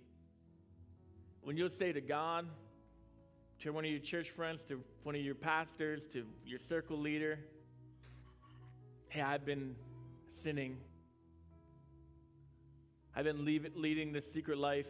when 1.43 1.57
you'll 1.57 1.69
say 1.69 1.93
to 1.93 2.01
God, 2.01 2.47
to 3.61 3.73
one 3.73 3.85
of 3.85 3.91
your 3.91 4.01
church 4.01 4.31
friends, 4.31 4.63
to 4.63 4.83
one 5.03 5.15
of 5.15 5.21
your 5.21 5.35
pastors, 5.35 6.05
to 6.07 6.25
your 6.45 6.59
circle 6.59 6.97
leader, 6.99 7.39
"Hey, 9.09 9.23
I've 9.23 9.45
been 9.45 9.75
sinning. 10.29 10.79
I've 13.15 13.25
been 13.25 13.45
leave, 13.45 13.75
leading 13.75 14.13
this 14.13 14.31
secret 14.31 14.59
life. 14.59 14.89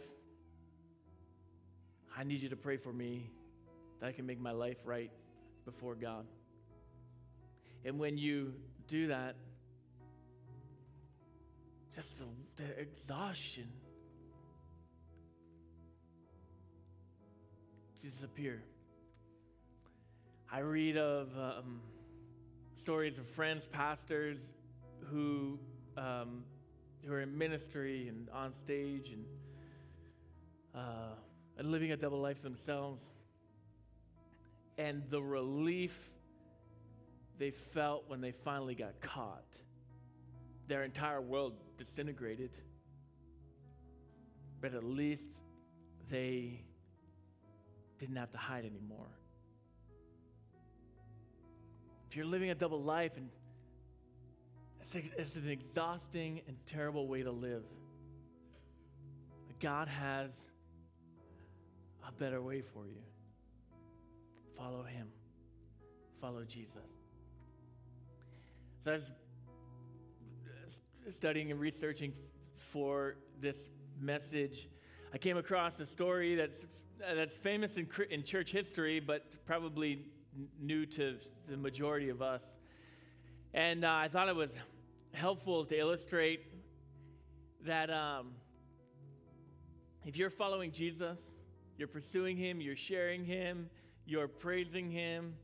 I 2.16 2.24
need 2.24 2.40
you 2.40 2.48
to 2.48 2.56
pray 2.56 2.76
for 2.76 2.92
me 2.92 3.30
that 4.00 4.08
I 4.08 4.12
can 4.12 4.26
make 4.26 4.40
my 4.40 4.50
life 4.50 4.78
right." 4.84 5.12
Before 5.66 5.94
God. 5.94 6.24
And 7.84 7.98
when 7.98 8.16
you 8.16 8.54
do 8.88 9.08
that, 9.08 9.36
just 11.94 12.18
the, 12.18 12.24
the 12.56 12.80
exhaustion 12.80 13.66
disappear. 18.00 18.62
I 20.50 20.60
read 20.60 20.96
of 20.96 21.28
um, 21.36 21.80
stories 22.76 23.18
of 23.18 23.26
friends, 23.26 23.66
pastors 23.66 24.54
who 25.10 25.58
um, 25.96 26.44
who 27.04 27.12
are 27.12 27.20
in 27.20 27.36
ministry 27.36 28.08
and 28.08 28.28
on 28.30 28.52
stage 28.52 29.10
and 29.10 29.24
uh, 30.74 31.14
and 31.58 31.70
living 31.70 31.92
a 31.92 31.96
double 31.96 32.20
life 32.20 32.42
themselves 32.42 33.02
and 34.78 35.02
the 35.10 35.22
relief 35.22 35.94
they 37.38 37.50
felt 37.50 38.04
when 38.08 38.20
they 38.20 38.32
finally 38.32 38.74
got 38.74 39.00
caught. 39.00 39.44
Their 40.68 40.82
entire 40.84 41.20
world 41.20 41.54
disintegrated, 41.78 42.50
but 44.60 44.74
at 44.74 44.82
least 44.82 45.28
they 46.10 46.60
didn't 47.98 48.16
have 48.16 48.32
to 48.32 48.38
hide 48.38 48.64
anymore. 48.64 49.10
If 52.10 52.16
you're 52.16 52.26
living 52.26 52.50
a 52.50 52.54
double 52.54 52.82
life 52.82 53.16
and 53.16 53.28
It's, 55.18 55.36
an 55.36 55.48
exhausting 55.48 56.42
and 56.46 56.56
terrible 56.64 57.08
way 57.08 57.22
to 57.22 57.32
live. 57.32 57.64
God 59.60 59.88
has 59.88 60.42
a 62.06 62.12
better 62.12 62.40
way 62.40 62.60
for 62.60 62.86
you. 62.86 63.02
Follow 64.56 64.82
Him, 64.84 65.08
follow 66.20 66.44
Jesus. 66.44 66.74
So, 68.82 68.92
I 68.92 68.94
was 68.94 69.10
studying 71.10 71.50
and 71.50 71.60
researching 71.60 72.12
for 72.56 73.16
this 73.40 73.70
message, 74.00 74.68
I 75.12 75.18
came 75.18 75.36
across 75.36 75.78
a 75.80 75.86
story 75.86 76.34
that's, 76.34 76.66
that's 76.98 77.36
famous 77.36 77.76
in, 77.76 77.88
in 78.10 78.22
church 78.22 78.52
history, 78.52 79.00
but 79.00 79.24
probably 79.46 80.02
new 80.60 80.84
to 80.86 81.16
the 81.48 81.56
majority 81.56 82.08
of 82.08 82.22
us. 82.22 82.42
And 83.54 83.84
uh, 83.84 83.92
I 83.92 84.08
thought 84.08 84.28
it 84.28 84.36
was 84.36 84.52
helpful 85.12 85.64
to 85.64 85.78
illustrate 85.78 86.40
that 87.64 87.90
um, 87.90 88.32
if 90.04 90.16
you're 90.16 90.30
following 90.30 90.70
Jesus, 90.70 91.18
you're 91.78 91.88
pursuing 91.88 92.36
Him, 92.36 92.60
you're 92.60 92.76
sharing 92.76 93.24
Him, 93.24 93.70
you're 94.06 94.28
praising 94.28 94.90
Him, 94.90 95.34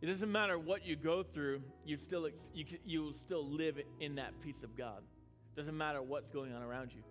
it 0.00 0.06
doesn't 0.06 0.30
matter 0.30 0.58
what 0.58 0.86
you 0.86 0.96
go 0.96 1.22
through, 1.22 1.62
you 1.84 1.96
still 1.96 2.28
you 2.52 2.64
you 2.84 3.02
will 3.02 3.14
still 3.14 3.46
live 3.48 3.80
in 4.00 4.14
that 4.16 4.40
peace 4.42 4.62
of 4.62 4.76
God. 4.76 5.02
Doesn't 5.56 5.76
matter 5.76 6.02
what's 6.02 6.28
going 6.28 6.52
on 6.52 6.62
around 6.62 6.92
you. 6.92 7.02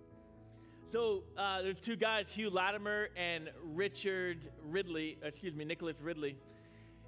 So 0.91 1.23
uh, 1.37 1.61
there's 1.63 1.79
two 1.79 1.95
guys, 1.95 2.29
Hugh 2.29 2.51
Latimer 2.51 3.09
and 3.17 3.49
Richard 3.63 4.37
Ridley. 4.63 5.17
Excuse 5.23 5.55
me, 5.55 5.65
Nicholas 5.65 6.01
Ridley, 6.01 6.37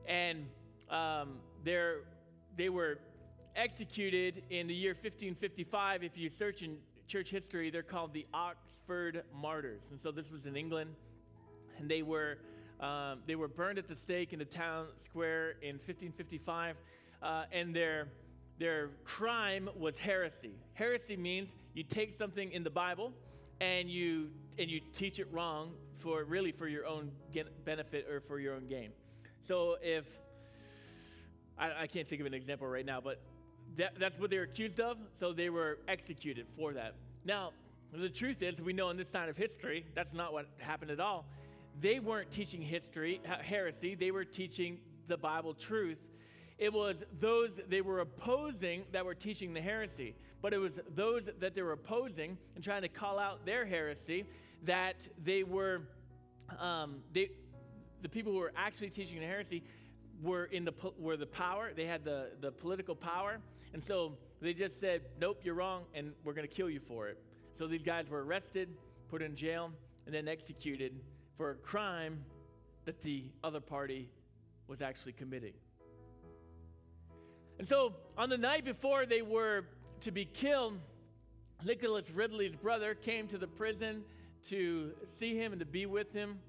and 0.08 0.46
um, 0.90 1.38
they're 1.64 2.00
they 2.58 2.70
were 2.70 3.00
executed 3.56 4.44
in 4.50 4.68
the 4.68 4.74
year 4.74 4.94
1555. 4.94 6.04
If 6.04 6.18
you 6.18 6.30
search 6.30 6.62
in 6.62 6.78
church 7.08 7.30
history, 7.30 7.70
they're 7.70 7.84
called 7.84 8.14
the 8.14 8.26
Oxford 8.34 9.24
Martyrs. 9.34 9.84
And 9.92 10.00
so 10.00 10.12
this 10.12 10.32
was 10.32 10.46
in 10.46 10.56
England, 10.56 10.92
and 11.78 11.90
they 11.90 12.02
were 12.02 12.38
um, 12.80 13.20
they 13.26 13.36
were 13.36 13.48
burned 13.48 13.78
at 13.78 13.88
the 13.88 13.96
stake 13.96 14.34
in 14.34 14.40
the 14.40 14.46
town 14.46 14.88
square 15.04 15.52
in 15.62 15.76
1555, 15.76 16.76
uh, 17.22 17.44
and 17.52 17.76
their 17.76 18.08
their 18.58 18.90
crime 19.04 19.70
was 19.78 20.00
heresy. 20.00 20.56
Heresy 20.74 21.18
means 21.18 21.50
you 21.74 21.84
take 21.84 22.14
something 22.14 22.52
in 22.52 22.64
the 22.64 22.70
Bible 22.70 23.12
and 23.60 23.90
you 23.90 24.30
and 24.58 24.70
you 24.70 24.80
teach 24.94 25.20
it 25.20 25.28
wrong 25.32 25.72
for 25.98 26.24
really 26.24 26.52
for 26.52 26.68
your 26.68 26.86
own 26.86 27.12
benefit 27.66 28.08
or 28.10 28.20
for 28.22 28.40
your 28.40 28.54
own 28.56 28.68
gain. 28.68 28.92
So 29.40 29.78
if 29.82 30.06
I, 31.58 31.84
I 31.84 31.88
can't 31.88 32.08
think 32.08 32.22
of 32.22 32.28
an 32.28 32.34
example 32.34 32.68
right 32.68 32.86
now, 32.86 33.02
but 33.02 33.20
that, 33.78 33.94
that's 34.00 34.20
what 34.20 34.30
they 34.30 34.38
were 34.38 34.44
accused 34.44 34.80
of. 34.80 34.98
So 35.16 35.34
they 35.34 35.50
were 35.50 35.80
executed 35.88 36.48
for 36.58 36.74
that. 36.74 36.96
Now, 37.26 37.52
the 37.94 38.10
truth 38.10 38.42
is, 38.42 38.62
we 38.62 38.74
know 38.74 38.90
in 38.90 38.98
this 38.98 39.10
side 39.10 39.30
of 39.30 39.38
history, 39.38 39.86
that's 39.96 40.14
not 40.14 40.34
what 40.34 40.48
happened 40.58 40.92
at 40.92 41.00
all. 41.00 41.26
They 41.80 42.00
weren't 42.00 42.32
teaching 42.32 42.62
history, 42.62 43.22
heresy, 43.42 43.96
they 43.96 44.12
were 44.12 44.26
teaching 44.26 44.80
the 45.08 45.18
Bible 45.18 45.54
truth. 45.54 46.00
It 46.58 46.72
was 46.72 47.04
those 47.20 47.60
they 47.68 47.82
were 47.82 48.00
opposing 48.00 48.84
that 48.94 49.04
were 49.06 49.14
teaching 49.14 49.54
the 49.54 49.62
heresy, 49.62 50.16
but 50.42 50.54
it 50.54 50.58
was 50.58 50.80
those 50.96 51.28
that 51.40 51.54
they 51.54 51.62
were 51.62 51.74
opposing 51.74 52.38
and 52.56 52.64
trying 52.64 52.84
to 52.84 52.88
call 52.88 53.20
out 53.20 53.46
their 53.46 53.66
heresy 53.66 54.26
that 54.64 55.08
they 55.24 55.44
were, 55.44 55.82
um, 56.60 57.02
they, 57.14 57.32
the 58.02 58.10
people 58.10 58.32
who 58.32 58.40
were 58.40 58.54
actually 58.56 58.90
teaching 58.90 59.20
the 59.20 59.26
heresy 59.26 59.64
were 60.22 60.46
in 60.46 60.64
the 60.64 60.74
were 60.98 61.18
the 61.18 61.26
power. 61.26 61.72
They 61.76 61.86
had 61.86 62.06
the 62.06 62.30
the 62.40 62.52
political 62.52 62.96
power, 62.96 63.40
and 63.74 63.84
so 63.84 64.14
they 64.42 64.54
just 64.54 64.80
said, 64.80 65.02
"Nope, 65.20 65.42
you're 65.44 65.56
wrong, 65.56 65.84
and 65.94 66.14
we're 66.24 66.34
going 66.34 66.48
to 66.48 66.54
kill 66.54 66.70
you 66.70 66.80
for 66.80 67.10
it." 67.10 67.22
So 67.54 67.68
these 67.68 67.84
guys 67.84 68.10
were 68.10 68.24
arrested, 68.24 68.70
put 69.10 69.22
in 69.22 69.36
jail, 69.36 69.72
and 70.06 70.16
then 70.16 70.30
executed 70.30 70.94
for 71.38 71.52
a 71.52 71.56
crime 71.56 72.24
that 72.86 73.02
the 73.02 73.24
other 73.44 73.60
party 73.60 74.10
was 74.68 74.82
actually 74.82 75.14
committing. 75.14 75.54
And 77.58 77.68
so 77.68 77.94
on 78.18 78.30
the 78.30 78.38
night 78.38 78.66
before 78.66 79.06
they 79.06 79.22
were 79.22 79.66
to 80.02 80.12
be 80.12 80.26
killed, 80.26 80.80
Nicholas 81.64 82.12
Ridley's 82.12 82.56
brother 82.56 82.96
came 82.96 83.28
to 83.30 83.38
the 83.38 83.48
prison 83.48 84.04
to 84.50 84.92
see 85.06 85.38
him 85.38 85.52
and 85.54 85.60
to 85.60 85.66
be 85.66 85.86
with 85.86 86.12
him 86.14 86.40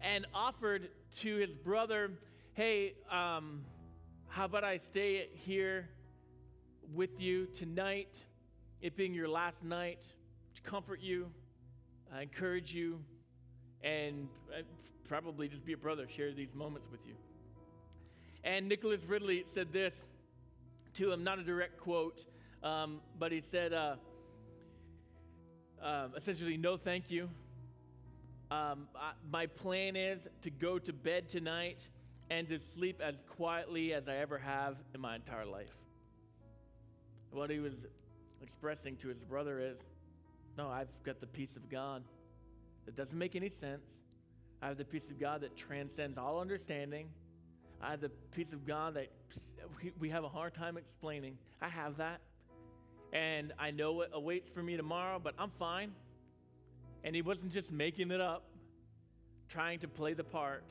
and 0.00 0.26
offered 0.34 0.88
to 1.18 1.36
his 1.36 1.54
brother, 1.54 2.10
Hey, 2.54 2.94
um, 3.10 3.62
how 4.28 4.44
about 4.44 4.64
I 4.64 4.76
stay 4.76 5.28
here 5.34 5.88
with 6.94 7.20
you 7.20 7.46
tonight, 7.46 8.24
it 8.80 8.96
being 8.96 9.14
your 9.14 9.28
last 9.28 9.64
night, 9.64 10.02
to 10.54 10.62
comfort 10.62 11.00
you, 11.00 11.30
I 12.12 12.22
encourage 12.22 12.72
you, 12.72 13.00
and 13.84 14.28
uh, 14.56 14.62
probably 15.08 15.48
just 15.48 15.64
be 15.64 15.72
a 15.72 15.76
brother, 15.76 16.06
share 16.08 16.32
these 16.32 16.54
moments 16.54 16.88
with 16.90 17.00
you. 17.06 17.14
And 18.44 18.68
Nicholas 18.68 19.04
Ridley 19.04 19.44
said 19.46 19.72
this 19.72 19.96
to 20.94 21.12
him, 21.12 21.24
not 21.24 21.38
a 21.38 21.42
direct 21.42 21.78
quote, 21.78 22.24
um, 22.62 23.00
but 23.18 23.32
he 23.32 23.40
said, 23.40 23.72
uh, 23.72 23.96
uh, 25.82 26.08
essentially, 26.16 26.56
no 26.56 26.76
thank 26.76 27.10
you. 27.10 27.28
Um, 28.50 28.88
I, 28.94 29.12
my 29.30 29.46
plan 29.46 29.96
is 29.96 30.28
to 30.42 30.50
go 30.50 30.78
to 30.78 30.92
bed 30.92 31.28
tonight 31.28 31.88
and 32.30 32.48
to 32.48 32.58
sleep 32.74 33.00
as 33.02 33.22
quietly 33.28 33.94
as 33.94 34.08
I 34.08 34.16
ever 34.16 34.38
have 34.38 34.76
in 34.94 35.00
my 35.00 35.14
entire 35.14 35.46
life. 35.46 35.74
What 37.30 37.50
he 37.50 37.60
was 37.60 37.74
expressing 38.42 38.96
to 38.98 39.08
his 39.08 39.24
brother 39.24 39.60
is, 39.60 39.82
no, 40.58 40.68
I've 40.68 40.90
got 41.04 41.20
the 41.20 41.26
peace 41.26 41.56
of 41.56 41.70
God 41.70 42.02
that 42.86 42.96
doesn't 42.96 43.18
make 43.18 43.36
any 43.36 43.48
sense. 43.48 44.00
I 44.60 44.68
have 44.68 44.78
the 44.78 44.84
peace 44.84 45.08
of 45.10 45.18
God 45.18 45.40
that 45.40 45.56
transcends 45.56 46.18
all 46.18 46.40
understanding. 46.40 47.08
I 47.80 47.90
have 47.90 48.00
the 48.00 48.10
peace 48.34 48.52
of 48.52 48.64
God 48.66 48.94
that 48.94 49.08
we 49.98 50.08
have 50.10 50.24
a 50.24 50.28
hard 50.28 50.54
time 50.54 50.76
explaining. 50.76 51.36
I 51.60 51.68
have 51.68 51.96
that. 51.96 52.20
And 53.12 53.52
I 53.58 53.72
know 53.72 53.92
what 53.92 54.10
awaits 54.12 54.48
for 54.48 54.62
me 54.62 54.76
tomorrow, 54.76 55.20
but 55.22 55.34
I'm 55.38 55.50
fine. 55.50 55.92
And 57.04 57.14
he 57.14 57.22
wasn't 57.22 57.52
just 57.52 57.72
making 57.72 58.10
it 58.10 58.20
up, 58.20 58.44
trying 59.48 59.80
to 59.80 59.88
play 59.88 60.14
the 60.14 60.24
part. 60.24 60.62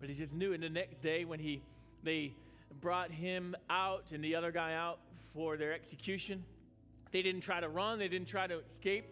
But 0.00 0.08
he 0.08 0.14
just 0.14 0.32
knew. 0.32 0.54
And 0.54 0.62
the 0.62 0.70
next 0.70 1.00
day, 1.00 1.24
when 1.24 1.38
he 1.38 1.62
they 2.02 2.34
brought 2.80 3.10
him 3.10 3.54
out 3.70 4.04
and 4.12 4.24
the 4.24 4.34
other 4.34 4.50
guy 4.50 4.74
out 4.74 4.98
for 5.34 5.56
their 5.56 5.72
execution, 5.72 6.42
they 7.12 7.22
didn't 7.22 7.42
try 7.42 7.60
to 7.60 7.68
run. 7.68 7.98
They 7.98 8.08
didn't 8.08 8.28
try 8.28 8.46
to 8.46 8.58
escape. 8.60 9.04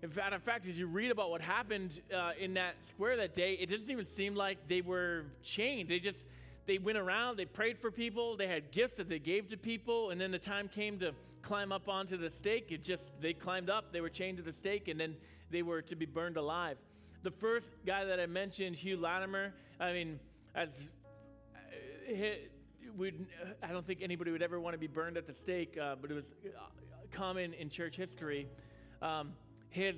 In 0.00 0.10
fact, 0.10 0.32
in 0.32 0.40
fact, 0.40 0.66
as 0.68 0.78
you 0.78 0.86
read 0.86 1.10
about 1.10 1.30
what 1.30 1.40
happened 1.40 2.00
uh, 2.14 2.30
in 2.38 2.54
that 2.54 2.76
square 2.84 3.16
that 3.16 3.34
day, 3.34 3.54
it 3.54 3.68
doesn't 3.68 3.90
even 3.90 4.04
seem 4.04 4.34
like 4.34 4.58
they 4.68 4.80
were 4.80 5.24
chained. 5.42 5.88
They 5.88 5.98
just 5.98 6.20
they 6.66 6.78
went 6.78 6.98
around, 6.98 7.36
they 7.36 7.46
prayed 7.46 7.78
for 7.78 7.90
people, 7.90 8.36
they 8.36 8.46
had 8.46 8.70
gifts 8.70 8.96
that 8.96 9.08
they 9.08 9.18
gave 9.18 9.48
to 9.48 9.56
people, 9.56 10.10
and 10.10 10.20
then 10.20 10.30
the 10.30 10.38
time 10.38 10.68
came 10.68 10.98
to 11.00 11.12
climb 11.42 11.72
up 11.72 11.88
onto 11.88 12.16
the 12.16 12.30
stake. 12.30 12.70
It 12.70 12.84
just 12.84 13.04
they 13.20 13.32
climbed 13.32 13.70
up, 13.70 13.92
they 13.92 14.00
were 14.00 14.10
chained 14.10 14.36
to 14.36 14.42
the 14.42 14.52
stake, 14.52 14.86
and 14.86 15.00
then 15.00 15.16
they 15.50 15.62
were 15.62 15.82
to 15.82 15.96
be 15.96 16.06
burned 16.06 16.36
alive. 16.36 16.76
The 17.24 17.30
first 17.32 17.70
guy 17.84 18.04
that 18.04 18.20
I 18.20 18.26
mentioned, 18.26 18.76
Hugh 18.76 18.98
Latimer, 18.98 19.52
I 19.80 19.92
mean, 19.92 20.20
as 20.54 20.70
uh, 21.56 22.14
would 22.96 23.26
I 23.64 23.68
don't 23.68 23.84
think 23.84 24.00
anybody 24.00 24.30
would 24.30 24.42
ever 24.42 24.60
want 24.60 24.74
to 24.74 24.78
be 24.78 24.86
burned 24.86 25.16
at 25.16 25.26
the 25.26 25.34
stake, 25.34 25.76
uh, 25.76 25.96
but 26.00 26.12
it 26.12 26.14
was 26.14 26.34
uh, 26.46 26.60
common 27.10 27.52
in 27.54 27.68
church 27.68 27.96
history. 27.96 28.46
Um, 29.02 29.32
his, 29.70 29.96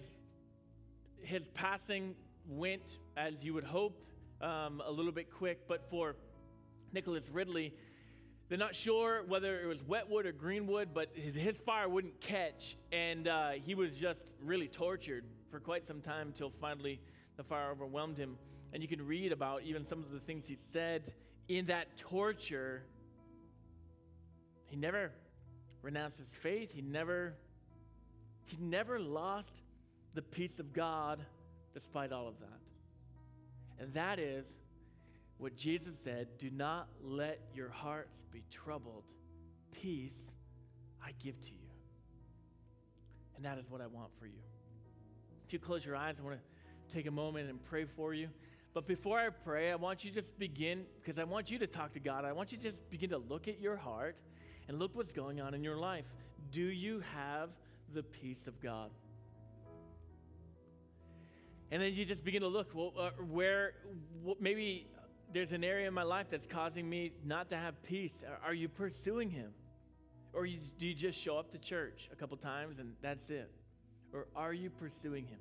his 1.20 1.48
passing 1.48 2.14
went, 2.48 2.82
as 3.16 3.42
you 3.42 3.54
would 3.54 3.64
hope, 3.64 4.04
um, 4.40 4.82
a 4.86 4.90
little 4.90 5.12
bit 5.12 5.30
quick, 5.30 5.68
but 5.68 5.88
for 5.90 6.16
Nicholas 6.92 7.28
Ridley, 7.30 7.74
they're 8.48 8.58
not 8.58 8.74
sure 8.74 9.22
whether 9.28 9.60
it 9.60 9.66
was 9.66 9.82
wet 9.82 10.10
wood 10.10 10.26
or 10.26 10.32
green 10.32 10.66
wood, 10.66 10.88
but 10.92 11.10
his, 11.14 11.34
his 11.34 11.56
fire 11.56 11.88
wouldn't 11.88 12.20
catch, 12.20 12.76
and 12.90 13.28
uh, 13.28 13.50
he 13.50 13.74
was 13.74 13.94
just 13.96 14.22
really 14.42 14.66
tortured 14.66 15.24
for 15.50 15.60
quite 15.60 15.84
some 15.84 16.00
time 16.00 16.28
until 16.28 16.50
finally 16.50 17.00
the 17.36 17.44
fire 17.44 17.70
overwhelmed 17.70 18.18
him. 18.18 18.36
And 18.72 18.82
you 18.82 18.88
can 18.88 19.06
read 19.06 19.32
about 19.32 19.62
even 19.62 19.84
some 19.84 20.00
of 20.00 20.10
the 20.10 20.20
things 20.20 20.48
he 20.48 20.56
said 20.56 21.12
in 21.48 21.66
that 21.66 21.96
torture. 21.96 22.82
He 24.66 24.76
never 24.76 25.12
renounced 25.82 26.18
his 26.18 26.28
faith. 26.28 26.72
He 26.72 26.82
never 26.82 27.34
he 28.50 28.56
never 28.60 28.98
lost 28.98 29.62
the 30.14 30.22
peace 30.22 30.58
of 30.58 30.72
God 30.72 31.20
despite 31.72 32.12
all 32.12 32.26
of 32.26 32.38
that. 32.40 32.58
And 33.78 33.94
that 33.94 34.18
is 34.18 34.46
what 35.38 35.56
Jesus 35.56 35.98
said 35.98 36.28
do 36.38 36.50
not 36.50 36.88
let 37.02 37.40
your 37.54 37.68
hearts 37.68 38.24
be 38.32 38.42
troubled. 38.50 39.04
Peace 39.72 40.32
I 41.04 41.12
give 41.22 41.40
to 41.40 41.52
you. 41.52 41.70
And 43.36 43.44
that 43.44 43.58
is 43.58 43.70
what 43.70 43.80
I 43.80 43.86
want 43.86 44.10
for 44.18 44.26
you. 44.26 44.42
If 45.46 45.52
you 45.52 45.58
close 45.58 45.84
your 45.84 45.96
eyes, 45.96 46.16
I 46.20 46.24
want 46.24 46.36
to 46.36 46.94
take 46.94 47.06
a 47.06 47.10
moment 47.10 47.48
and 47.48 47.64
pray 47.64 47.84
for 47.84 48.12
you. 48.12 48.28
But 48.74 48.86
before 48.86 49.18
I 49.18 49.30
pray, 49.30 49.72
I 49.72 49.76
want 49.76 50.04
you 50.04 50.10
to 50.10 50.14
just 50.14 50.38
begin, 50.38 50.84
because 51.00 51.18
I 51.18 51.24
want 51.24 51.50
you 51.50 51.58
to 51.58 51.66
talk 51.66 51.92
to 51.94 52.00
God. 52.00 52.24
I 52.24 52.32
want 52.32 52.52
you 52.52 52.58
to 52.58 52.62
just 52.64 52.88
begin 52.90 53.10
to 53.10 53.18
look 53.18 53.48
at 53.48 53.60
your 53.60 53.76
heart 53.76 54.16
and 54.68 54.78
look 54.78 54.94
what's 54.94 55.10
going 55.10 55.40
on 55.40 55.54
in 55.54 55.64
your 55.64 55.76
life. 55.76 56.04
Do 56.52 56.62
you 56.62 57.02
have 57.16 57.48
the 57.94 58.02
peace 58.02 58.46
of 58.46 58.60
God? 58.60 58.90
And 61.70 61.80
then 61.80 61.94
you 61.94 62.04
just 62.04 62.24
begin 62.24 62.42
to 62.42 62.48
look, 62.48 62.70
well, 62.74 62.92
uh, 62.98 63.10
where 63.30 63.74
maybe 64.40 64.88
there's 65.32 65.52
an 65.52 65.62
area 65.62 65.86
in 65.86 65.94
my 65.94 66.02
life 66.02 66.26
that's 66.30 66.46
causing 66.46 66.88
me 66.88 67.12
not 67.24 67.48
to 67.50 67.56
have 67.56 67.80
peace. 67.84 68.24
Are, 68.44 68.54
you 68.54 68.68
pursuing 68.68 69.30
Him? 69.30 69.50
Or 70.32 70.46
you, 70.46 70.58
do 70.78 70.86
you 70.86 70.94
just 70.94 71.18
show 71.18 71.38
up 71.38 71.52
to 71.52 71.58
church 71.58 72.08
a 72.12 72.16
couple 72.16 72.36
times 72.36 72.78
and 72.78 72.94
that's 73.00 73.30
it? 73.30 73.50
Or 74.12 74.26
are 74.34 74.52
you 74.52 74.70
pursuing 74.70 75.26
Him? 75.26 75.38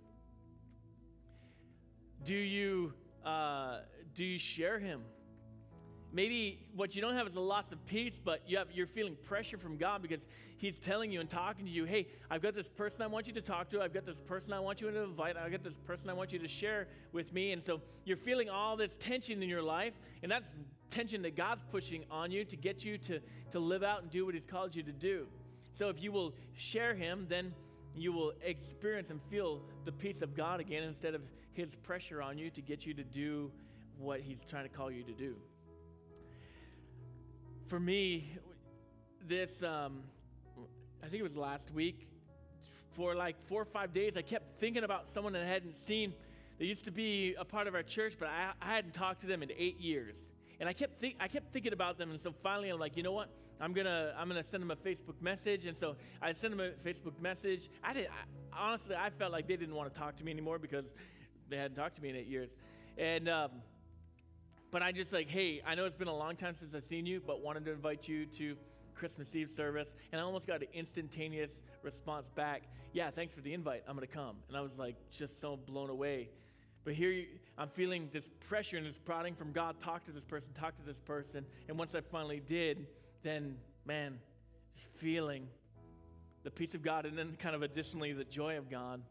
Do 2.23 2.35
you, 2.35 2.93
uh, 3.25 3.79
do 4.13 4.23
you 4.23 4.37
share 4.37 4.77
Him? 4.77 5.01
Maybe 6.11 6.59
what 6.75 6.95
you 6.95 7.01
don't 7.01 7.15
have 7.15 7.27
is 7.27 7.35
a 7.35 7.39
loss 7.39 7.71
of 7.71 7.85
peace, 7.85 8.19
but 8.23 8.41
you 8.47 8.57
have, 8.57 8.71
you're 8.71 8.87
feeling 8.87 9.15
pressure 9.27 9.57
from 9.57 9.77
God 9.77 10.01
because 10.01 10.27
He's 10.57 10.77
telling 10.77 11.11
you 11.11 11.19
and 11.19 11.29
talking 11.29 11.65
to 11.65 11.71
you, 11.71 11.85
hey, 11.85 12.07
I've 12.31 12.41
got 12.41 12.55
this 12.55 12.67
person 12.67 13.03
I 13.03 13.07
want 13.07 13.27
you 13.27 13.33
to 13.33 13.41
talk 13.41 13.69
to. 13.69 13.81
I've 13.81 13.93
got 13.93 14.05
this 14.05 14.19
person 14.19 14.51
I 14.51 14.59
want 14.59 14.81
you 14.81 14.89
to 14.89 15.03
invite. 15.03 15.37
I've 15.37 15.51
got 15.51 15.63
this 15.63 15.75
person 15.85 16.09
I 16.09 16.13
want 16.13 16.33
you 16.33 16.39
to 16.39 16.47
share 16.47 16.87
with 17.13 17.31
me. 17.31 17.51
And 17.51 17.63
so 17.63 17.79
you're 18.05 18.17
feeling 18.17 18.49
all 18.49 18.75
this 18.75 18.95
tension 18.99 19.43
in 19.43 19.49
your 19.49 19.61
life, 19.61 19.93
and 20.23 20.31
that's 20.31 20.51
tension 20.89 21.21
that 21.21 21.35
God's 21.35 21.63
pushing 21.71 22.03
on 22.09 22.31
you 22.31 22.43
to 22.43 22.55
get 22.55 22.83
you 22.83 22.97
to, 22.97 23.19
to 23.51 23.59
live 23.59 23.83
out 23.83 24.01
and 24.01 24.09
do 24.09 24.25
what 24.25 24.33
He's 24.33 24.47
called 24.47 24.75
you 24.75 24.81
to 24.83 24.91
do. 24.91 25.27
So 25.71 25.89
if 25.89 26.01
you 26.01 26.11
will 26.11 26.33
share 26.57 26.95
Him, 26.95 27.27
then 27.29 27.53
you 27.95 28.11
will 28.11 28.33
experience 28.43 29.11
and 29.11 29.21
feel 29.29 29.61
the 29.85 29.91
peace 29.91 30.23
of 30.23 30.35
God 30.35 30.59
again 30.59 30.83
instead 30.83 31.13
of 31.13 31.21
His 31.53 31.75
pressure 31.75 32.21
on 32.21 32.39
you 32.39 32.49
to 32.49 32.61
get 32.61 32.85
you 32.85 32.95
to 32.95 33.03
do 33.03 33.51
what 33.99 34.21
He's 34.21 34.43
trying 34.43 34.63
to 34.63 34.69
call 34.69 34.89
you 34.89 35.03
to 35.03 35.13
do 35.13 35.35
for 37.69 37.79
me, 37.79 38.31
this, 39.27 39.61
um, 39.61 40.01
I 41.03 41.07
think 41.07 41.19
it 41.19 41.23
was 41.23 41.35
last 41.35 41.71
week, 41.71 42.07
for 42.95 43.13
like 43.13 43.35
four 43.47 43.61
or 43.61 43.65
five 43.65 43.93
days, 43.93 44.17
I 44.17 44.23
kept 44.23 44.59
thinking 44.59 44.83
about 44.83 45.07
someone 45.07 45.33
that 45.33 45.43
I 45.43 45.45
hadn't 45.45 45.75
seen. 45.75 46.13
They 46.57 46.65
used 46.65 46.83
to 46.85 46.91
be 46.91 47.35
a 47.35 47.45
part 47.45 47.67
of 47.67 47.75
our 47.75 47.83
church, 47.83 48.15
but 48.17 48.27
I, 48.27 48.51
I 48.59 48.73
hadn't 48.73 48.95
talked 48.95 49.21
to 49.21 49.27
them 49.27 49.43
in 49.43 49.51
eight 49.55 49.79
years. 49.79 50.17
And 50.59 50.67
I 50.67 50.73
kept, 50.73 50.99
think, 50.99 51.17
I 51.19 51.27
kept 51.27 51.53
thinking 51.53 51.71
about 51.71 51.99
them, 51.99 52.09
and 52.09 52.19
so 52.19 52.33
finally 52.41 52.69
I'm 52.69 52.79
like, 52.79 52.97
you 52.97 53.03
know 53.03 53.11
what? 53.11 53.29
I'm 53.61 53.71
gonna, 53.71 54.15
I'm 54.17 54.27
gonna 54.27 54.41
send 54.41 54.63
them 54.63 54.71
a 54.71 54.75
Facebook 54.75 55.21
message. 55.21 55.65
And 55.65 55.77
so 55.77 55.95
I 56.23 56.31
sent 56.31 56.57
them 56.57 56.59
a 56.59 56.71
Facebook 56.87 57.21
message. 57.21 57.69
I 57.83 57.93
did, 57.93 58.07
I, 58.07 58.59
honestly, 58.59 58.95
I 58.95 59.11
felt 59.11 59.31
like 59.31 59.47
they 59.47 59.57
didn't 59.57 59.75
want 59.75 59.93
to 59.93 59.99
talk 59.99 60.15
to 60.17 60.23
me 60.23 60.31
anymore 60.31 60.57
because 60.57 60.95
they 61.49 61.57
hadn't 61.57 61.77
talked 61.77 61.95
to 61.97 62.01
me 62.01 62.09
in 62.09 62.15
eight 62.15 62.27
years. 62.27 62.49
And 62.97 63.29
um, 63.29 63.51
but 64.71 64.81
I 64.81 64.91
just 64.91 65.11
like, 65.11 65.29
hey, 65.29 65.61
I 65.65 65.75
know 65.75 65.85
it's 65.85 65.95
been 65.95 66.07
a 66.07 66.15
long 66.15 66.35
time 66.35 66.53
since 66.53 66.75
I've 66.75 66.83
seen 66.83 67.05
you, 67.05 67.21
but 67.25 67.41
wanted 67.41 67.65
to 67.65 67.71
invite 67.71 68.07
you 68.07 68.25
to 68.37 68.55
Christmas 68.93 69.35
Eve 69.35 69.49
service. 69.49 69.95
And 70.11 70.21
I 70.21 70.23
almost 70.23 70.45
got 70.45 70.61
an 70.61 70.67
instantaneous 70.73 71.63
response 71.81 72.29
back. 72.35 72.63
Yeah, 72.93 73.09
thanks 73.09 73.33
for 73.33 73.41
the 73.41 73.53
invite. 73.53 73.83
I'm 73.87 73.95
going 73.95 74.07
to 74.07 74.13
come. 74.13 74.35
And 74.47 74.57
I 74.57 74.61
was 74.61 74.77
like, 74.77 74.95
just 75.09 75.41
so 75.41 75.57
blown 75.57 75.89
away. 75.89 76.29
But 76.83 76.93
here 76.93 77.11
you, 77.11 77.27
I'm 77.57 77.69
feeling 77.69 78.09
this 78.11 78.29
pressure 78.47 78.77
and 78.77 78.85
this 78.85 78.97
prodding 78.97 79.35
from 79.35 79.51
God 79.51 79.75
talk 79.81 80.05
to 80.05 80.11
this 80.11 80.23
person, 80.23 80.51
talk 80.53 80.77
to 80.77 80.85
this 80.85 80.99
person. 80.99 81.45
And 81.67 81.77
once 81.77 81.95
I 81.95 82.01
finally 82.01 82.41
did, 82.45 82.87
then, 83.23 83.55
man, 83.85 84.19
just 84.75 84.87
feeling 84.95 85.47
the 86.43 86.51
peace 86.51 86.75
of 86.75 86.81
God 86.81 87.05
and 87.05 87.17
then 87.17 87.35
kind 87.39 87.55
of 87.55 87.63
additionally 87.63 88.13
the 88.13 88.23
joy 88.23 88.57
of 88.57 88.69
God 88.69 89.01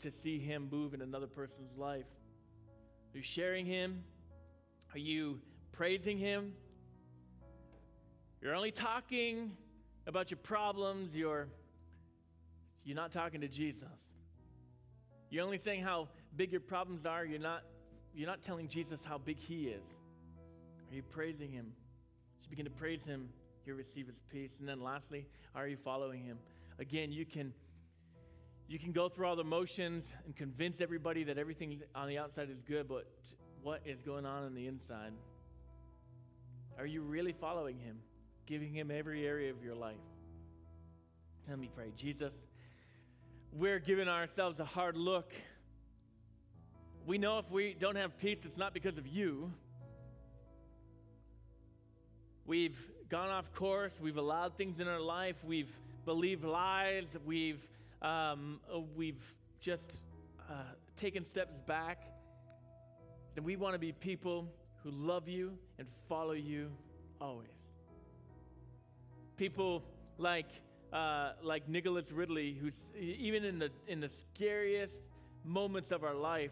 to 0.00 0.10
see 0.10 0.38
Him 0.38 0.68
move 0.70 0.94
in 0.94 1.02
another 1.02 1.26
person's 1.26 1.76
life. 1.76 2.06
Are 3.14 3.22
sharing 3.22 3.64
Him? 3.64 4.04
Are 4.94 4.98
you 4.98 5.40
praising 5.72 6.18
Him? 6.18 6.52
You're 8.40 8.54
only 8.54 8.70
talking 8.70 9.52
about 10.06 10.30
your 10.30 10.38
problems, 10.38 11.14
you're, 11.14 11.48
you're 12.84 12.96
not 12.96 13.12
talking 13.12 13.40
to 13.42 13.48
Jesus. 13.48 14.14
You're 15.30 15.44
only 15.44 15.58
saying 15.58 15.82
how 15.82 16.08
big 16.36 16.50
your 16.50 16.60
problems 16.60 17.04
are, 17.04 17.24
you're 17.24 17.38
not, 17.38 17.62
you're 18.14 18.28
not 18.28 18.40
telling 18.40 18.68
Jesus 18.68 19.04
how 19.04 19.18
big 19.18 19.38
He 19.38 19.66
is. 19.66 19.84
Are 20.90 20.94
you 20.94 21.02
praising 21.02 21.52
Him? 21.52 21.72
As 22.38 22.46
you 22.46 22.50
begin 22.50 22.64
to 22.64 22.70
praise 22.70 23.02
Him, 23.04 23.28
you'll 23.66 23.76
receive 23.76 24.06
His 24.06 24.22
peace. 24.30 24.56
And 24.58 24.68
then 24.68 24.80
lastly, 24.80 25.26
are 25.54 25.68
you 25.68 25.76
following 25.76 26.22
Him? 26.22 26.38
Again, 26.78 27.12
you 27.12 27.26
can 27.26 27.52
you 28.68 28.78
can 28.78 28.92
go 28.92 29.08
through 29.08 29.26
all 29.26 29.36
the 29.36 29.44
motions 29.44 30.12
and 30.26 30.36
convince 30.36 30.82
everybody 30.82 31.24
that 31.24 31.38
everything 31.38 31.80
on 31.94 32.06
the 32.06 32.18
outside 32.18 32.50
is 32.50 32.60
good, 32.60 32.86
but 32.86 33.06
what 33.62 33.80
is 33.84 34.00
going 34.02 34.26
on 34.26 34.44
in 34.44 34.54
the 34.54 34.66
inside. 34.66 35.12
Are 36.78 36.86
you 36.86 37.02
really 37.02 37.32
following 37.32 37.78
Him, 37.78 37.96
giving 38.46 38.72
Him 38.72 38.90
every 38.90 39.26
area 39.26 39.50
of 39.50 39.62
your 39.64 39.74
life? 39.74 39.96
Let 41.48 41.58
me 41.58 41.70
pray. 41.74 41.92
Jesus, 41.96 42.34
we're 43.52 43.78
giving 43.78 44.08
ourselves 44.08 44.60
a 44.60 44.64
hard 44.64 44.96
look. 44.96 45.32
We 47.06 47.18
know 47.18 47.38
if 47.38 47.50
we 47.50 47.74
don't 47.78 47.96
have 47.96 48.18
peace, 48.18 48.44
it's 48.44 48.58
not 48.58 48.74
because 48.74 48.98
of 48.98 49.06
you. 49.06 49.50
We've 52.46 52.78
gone 53.08 53.30
off 53.30 53.52
course. 53.54 53.98
We've 54.00 54.16
allowed 54.16 54.56
things 54.56 54.80
in 54.80 54.88
our 54.88 55.00
life. 55.00 55.36
We've 55.44 55.72
believed 56.04 56.44
lies. 56.44 57.16
We've, 57.24 57.62
um, 58.02 58.60
we've 58.94 59.22
just 59.60 60.02
uh, 60.48 60.54
taken 60.96 61.24
steps 61.24 61.58
back. 61.66 62.17
And 63.38 63.46
we 63.46 63.54
want 63.54 63.74
to 63.74 63.78
be 63.78 63.92
people 63.92 64.48
who 64.82 64.90
love 64.90 65.28
you 65.28 65.56
and 65.78 65.86
follow 66.08 66.32
you 66.32 66.72
always. 67.20 67.46
People 69.36 69.84
like, 70.16 70.50
uh, 70.92 71.34
like 71.40 71.68
Nicholas 71.68 72.10
Ridley, 72.10 72.58
who's 72.60 72.76
even 72.98 73.44
in 73.44 73.60
the, 73.60 73.70
in 73.86 74.00
the 74.00 74.08
scariest 74.08 75.02
moments 75.44 75.92
of 75.92 76.02
our 76.02 76.16
life, 76.16 76.50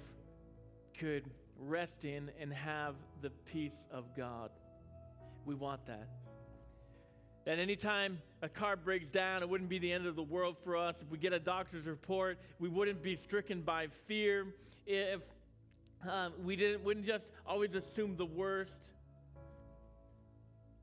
could 0.97 1.25
rest 1.59 2.05
in 2.05 2.31
and 2.41 2.53
have 2.53 2.95
the 3.21 3.31
peace 3.31 3.85
of 3.91 4.05
God. 4.17 4.51
We 5.45 5.57
want 5.57 5.85
that. 5.87 6.07
That 7.47 7.59
anytime 7.59 8.23
a 8.43 8.49
car 8.49 8.77
breaks 8.77 9.11
down, 9.11 9.43
it 9.43 9.49
wouldn't 9.49 9.71
be 9.71 9.81
the 9.81 9.93
end 9.93 10.07
of 10.07 10.15
the 10.15 10.23
world 10.23 10.57
for 10.63 10.77
us. 10.77 11.03
If 11.03 11.11
we 11.11 11.19
get 11.19 11.33
a 11.33 11.41
doctor's 11.41 11.87
report, 11.87 12.39
we 12.61 12.69
wouldn't 12.69 13.03
be 13.03 13.17
stricken 13.17 13.63
by 13.63 13.89
fear. 13.89 14.47
If 14.87 15.23
um, 16.09 16.33
we 16.45 16.57
didn't, 16.57 16.85
wouldn't 16.85 17.07
just 17.07 17.27
always 17.47 17.75
assume 17.75 18.17
the 18.17 18.27
worst. 18.27 18.93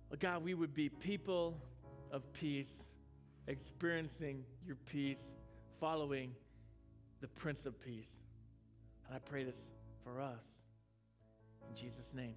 But 0.10 0.20
God, 0.20 0.44
we 0.44 0.54
would 0.54 0.74
be 0.74 0.90
people 0.90 1.58
of 2.12 2.32
peace, 2.34 2.84
experiencing 3.48 4.44
your 4.66 4.76
peace, 4.86 5.34
following 5.80 6.36
the 7.22 7.28
Prince 7.28 7.66
of 7.66 7.80
Peace. 7.82 8.12
And 9.08 9.16
I 9.16 9.20
pray 9.20 9.44
this 9.44 9.60
for 10.04 10.22
us. 10.22 10.44
In 11.70 11.76
Jesus' 11.76 12.14
name. 12.14 12.36